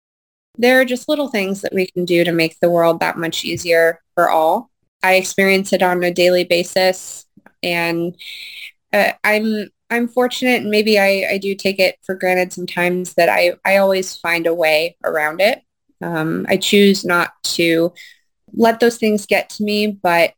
There 0.57 0.79
are 0.79 0.85
just 0.85 1.09
little 1.09 1.29
things 1.29 1.61
that 1.61 1.73
we 1.73 1.87
can 1.87 2.05
do 2.05 2.23
to 2.23 2.31
make 2.31 2.59
the 2.59 2.69
world 2.69 2.99
that 2.99 3.17
much 3.17 3.45
easier 3.45 4.01
for 4.15 4.29
all. 4.29 4.69
I 5.03 5.15
experience 5.15 5.73
it 5.73 5.81
on 5.81 6.03
a 6.03 6.13
daily 6.13 6.43
basis, 6.43 7.25
and 7.63 8.15
uh, 8.93 9.13
I'm 9.23 9.69
I'm 9.89 10.07
fortunate, 10.07 10.61
and 10.61 10.71
maybe 10.71 10.97
I, 10.97 11.27
I 11.31 11.37
do 11.37 11.53
take 11.53 11.79
it 11.79 11.97
for 12.03 12.15
granted 12.15 12.53
sometimes 12.53 13.15
that 13.15 13.27
I, 13.27 13.53
I 13.65 13.77
always 13.77 14.15
find 14.15 14.47
a 14.47 14.53
way 14.53 14.95
around 15.03 15.41
it. 15.41 15.61
Um, 16.01 16.45
I 16.47 16.55
choose 16.55 17.03
not 17.03 17.33
to 17.43 17.93
let 18.53 18.79
those 18.79 18.97
things 18.97 19.25
get 19.25 19.49
to 19.51 19.63
me, 19.63 19.87
but 19.87 20.33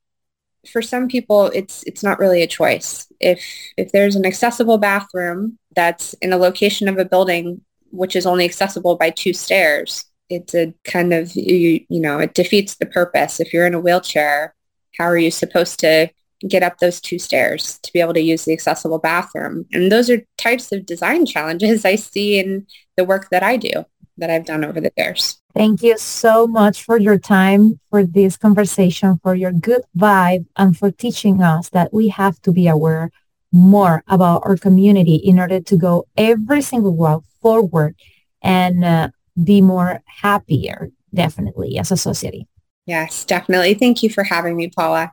for 0.71 0.81
some 0.81 1.07
people 1.07 1.47
it's 1.47 1.83
it's 1.83 2.03
not 2.03 2.19
really 2.19 2.41
a 2.41 2.47
choice. 2.47 3.07
If 3.19 3.43
if 3.77 3.91
there's 3.91 4.15
an 4.15 4.25
accessible 4.25 4.77
bathroom 4.77 5.57
that's 5.75 6.13
in 6.15 6.33
a 6.33 6.37
location 6.37 6.87
of 6.87 6.97
a 6.97 7.05
building 7.05 7.61
which 7.91 8.15
is 8.15 8.25
only 8.25 8.45
accessible 8.45 8.95
by 8.95 9.09
two 9.09 9.33
stairs 9.33 10.05
it's 10.29 10.55
a 10.55 10.73
kind 10.83 11.13
of 11.13 11.35
you, 11.35 11.85
you 11.89 11.99
know 11.99 12.19
it 12.19 12.33
defeats 12.33 12.75
the 12.75 12.85
purpose. 12.85 13.39
If 13.39 13.53
you're 13.53 13.67
in 13.67 13.73
a 13.73 13.79
wheelchair 13.79 14.55
how 14.97 15.05
are 15.05 15.17
you 15.17 15.31
supposed 15.31 15.79
to 15.79 16.09
get 16.47 16.63
up 16.63 16.77
those 16.77 16.99
two 16.99 17.17
stairs 17.19 17.79
to 17.83 17.91
be 17.93 17.99
able 17.99 18.13
to 18.13 18.21
use 18.21 18.45
the 18.45 18.53
accessible 18.53 18.99
bathroom? 18.99 19.65
And 19.71 19.91
those 19.91 20.09
are 20.09 20.25
types 20.37 20.71
of 20.71 20.85
design 20.85 21.25
challenges 21.25 21.85
i 21.93 21.95
see 21.95 22.39
in 22.39 22.67
the 22.97 23.05
work 23.05 23.29
that 23.29 23.43
i 23.43 23.57
do 23.57 23.85
that 24.17 24.29
i've 24.29 24.45
done 24.45 24.63
over 24.63 24.79
the 24.79 24.91
years 24.97 25.39
Thank 25.53 25.83
you 25.83 25.99
so 25.99 26.47
much 26.47 26.81
for 26.81 26.97
your 26.97 27.19
time, 27.19 27.79
for 27.91 28.03
this 28.03 28.37
conversation, 28.37 29.19
for 29.21 29.35
your 29.35 29.51
good 29.51 29.83
vibe, 29.95 30.47
and 30.57 30.75
for 30.75 30.89
teaching 30.89 31.43
us 31.43 31.69
that 31.69 31.93
we 31.93 32.07
have 32.07 32.41
to 32.41 32.51
be 32.51 32.67
aware 32.67 33.11
more 33.51 34.03
about 34.07 34.41
our 34.45 34.57
community 34.57 35.15
in 35.15 35.39
order 35.39 35.61
to 35.61 35.77
go 35.77 36.07
every 36.17 36.63
single 36.63 36.95
walk 36.95 37.23
forward 37.39 37.95
and 38.41 38.83
uh, 38.83 39.09
be 39.41 39.61
more 39.61 40.01
happier, 40.05 40.89
definitely, 41.13 41.77
as 41.77 41.91
a 41.91 41.97
society. 41.97 42.47
Yes, 42.87 43.23
definitely. 43.23 43.75
Thank 43.75 44.01
you 44.01 44.09
for 44.09 44.23
having 44.23 44.57
me, 44.57 44.69
Paula. 44.69 45.11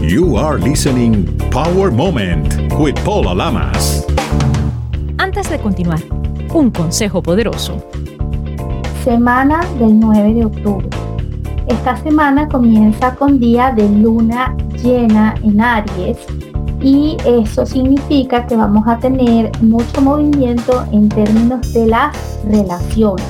You 0.00 0.36
are 0.36 0.58
listening 0.58 1.36
Power 1.50 1.90
Moment 1.90 2.72
with 2.78 2.94
Paula 3.04 3.34
Lamas. 3.34 4.06
Antes 5.18 5.48
de 5.48 5.58
continuar, 5.58 6.00
un 6.54 6.70
consejo 6.70 7.22
poderoso. 7.22 7.76
Semana 9.04 9.60
del 9.78 9.98
9 9.98 10.34
de 10.34 10.44
octubre. 10.44 10.88
Esta 11.66 11.96
semana 11.96 12.48
comienza 12.48 13.14
con 13.14 13.40
día 13.40 13.72
de 13.72 13.88
luna 13.88 14.54
llena 14.82 15.34
en 15.42 15.60
Aries 15.60 16.18
y 16.80 17.16
eso 17.24 17.64
significa 17.64 18.46
que 18.46 18.56
vamos 18.56 18.86
a 18.86 18.98
tener 18.98 19.50
mucho 19.62 20.02
movimiento 20.02 20.84
en 20.92 21.08
términos 21.08 21.72
de 21.72 21.86
las 21.86 22.16
relaciones. 22.44 23.24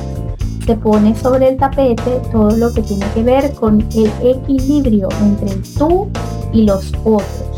Se 0.66 0.74
pone 0.76 1.14
sobre 1.14 1.50
el 1.50 1.56
tapete 1.58 2.20
todo 2.30 2.56
lo 2.56 2.72
que 2.72 2.82
tiene 2.82 3.06
que 3.14 3.22
ver 3.22 3.52
con 3.54 3.80
el 3.94 4.10
equilibrio 4.22 5.08
entre 5.20 5.56
tú 5.78 6.08
y 6.52 6.64
los 6.64 6.92
otros 7.04 7.51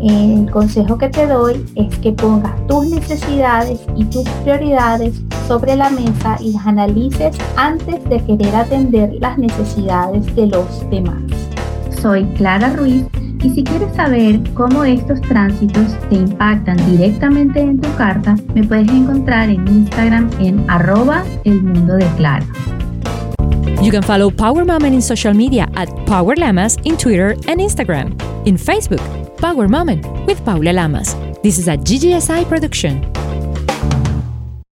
el 0.00 0.50
consejo 0.50 0.96
que 0.96 1.08
te 1.08 1.26
doy 1.26 1.64
es 1.74 1.96
que 1.98 2.12
pongas 2.12 2.54
tus 2.66 2.86
necesidades 2.86 3.80
y 3.96 4.04
tus 4.04 4.28
prioridades 4.44 5.20
sobre 5.46 5.76
la 5.76 5.90
mesa 5.90 6.36
y 6.40 6.52
las 6.52 6.66
analices 6.66 7.36
antes 7.56 8.02
de 8.08 8.22
querer 8.24 8.54
atender 8.54 9.14
las 9.20 9.38
necesidades 9.38 10.34
de 10.36 10.46
los 10.46 10.90
demás. 10.90 11.22
Soy 12.00 12.24
Clara 12.36 12.74
Ruiz 12.74 13.04
y 13.42 13.50
si 13.50 13.64
quieres 13.64 13.94
saber 13.94 14.40
cómo 14.54 14.84
estos 14.84 15.20
tránsitos 15.22 15.96
te 16.08 16.16
impactan 16.16 16.76
directamente 16.90 17.60
en 17.60 17.80
tu 17.80 17.92
carta, 17.96 18.36
me 18.54 18.64
puedes 18.64 18.88
encontrar 18.88 19.48
en 19.48 19.66
Instagram 19.66 20.30
en 20.40 20.68
arroba 20.68 21.24
el 21.44 21.62
mundo 21.62 21.94
de 21.94 22.06
Clara. 22.16 22.46
You 23.80 23.92
can 23.92 24.02
follow 24.02 24.30
Power 24.30 24.64
Moment 24.64 24.94
in 24.94 25.00
social 25.00 25.34
media 25.34 25.68
at 25.76 25.88
Power 26.04 26.34
Lamas 26.36 26.76
in 26.84 26.96
Twitter 26.96 27.36
and 27.46 27.60
Instagram. 27.60 28.12
In 28.44 28.56
Facebook, 28.56 29.00
Power 29.38 29.68
Moment 29.68 30.04
with 30.26 30.44
Paula 30.44 30.72
Lamas. 30.72 31.14
This 31.42 31.58
is 31.58 31.68
a 31.68 31.76
GGSI 31.76 32.44
production. 32.48 33.02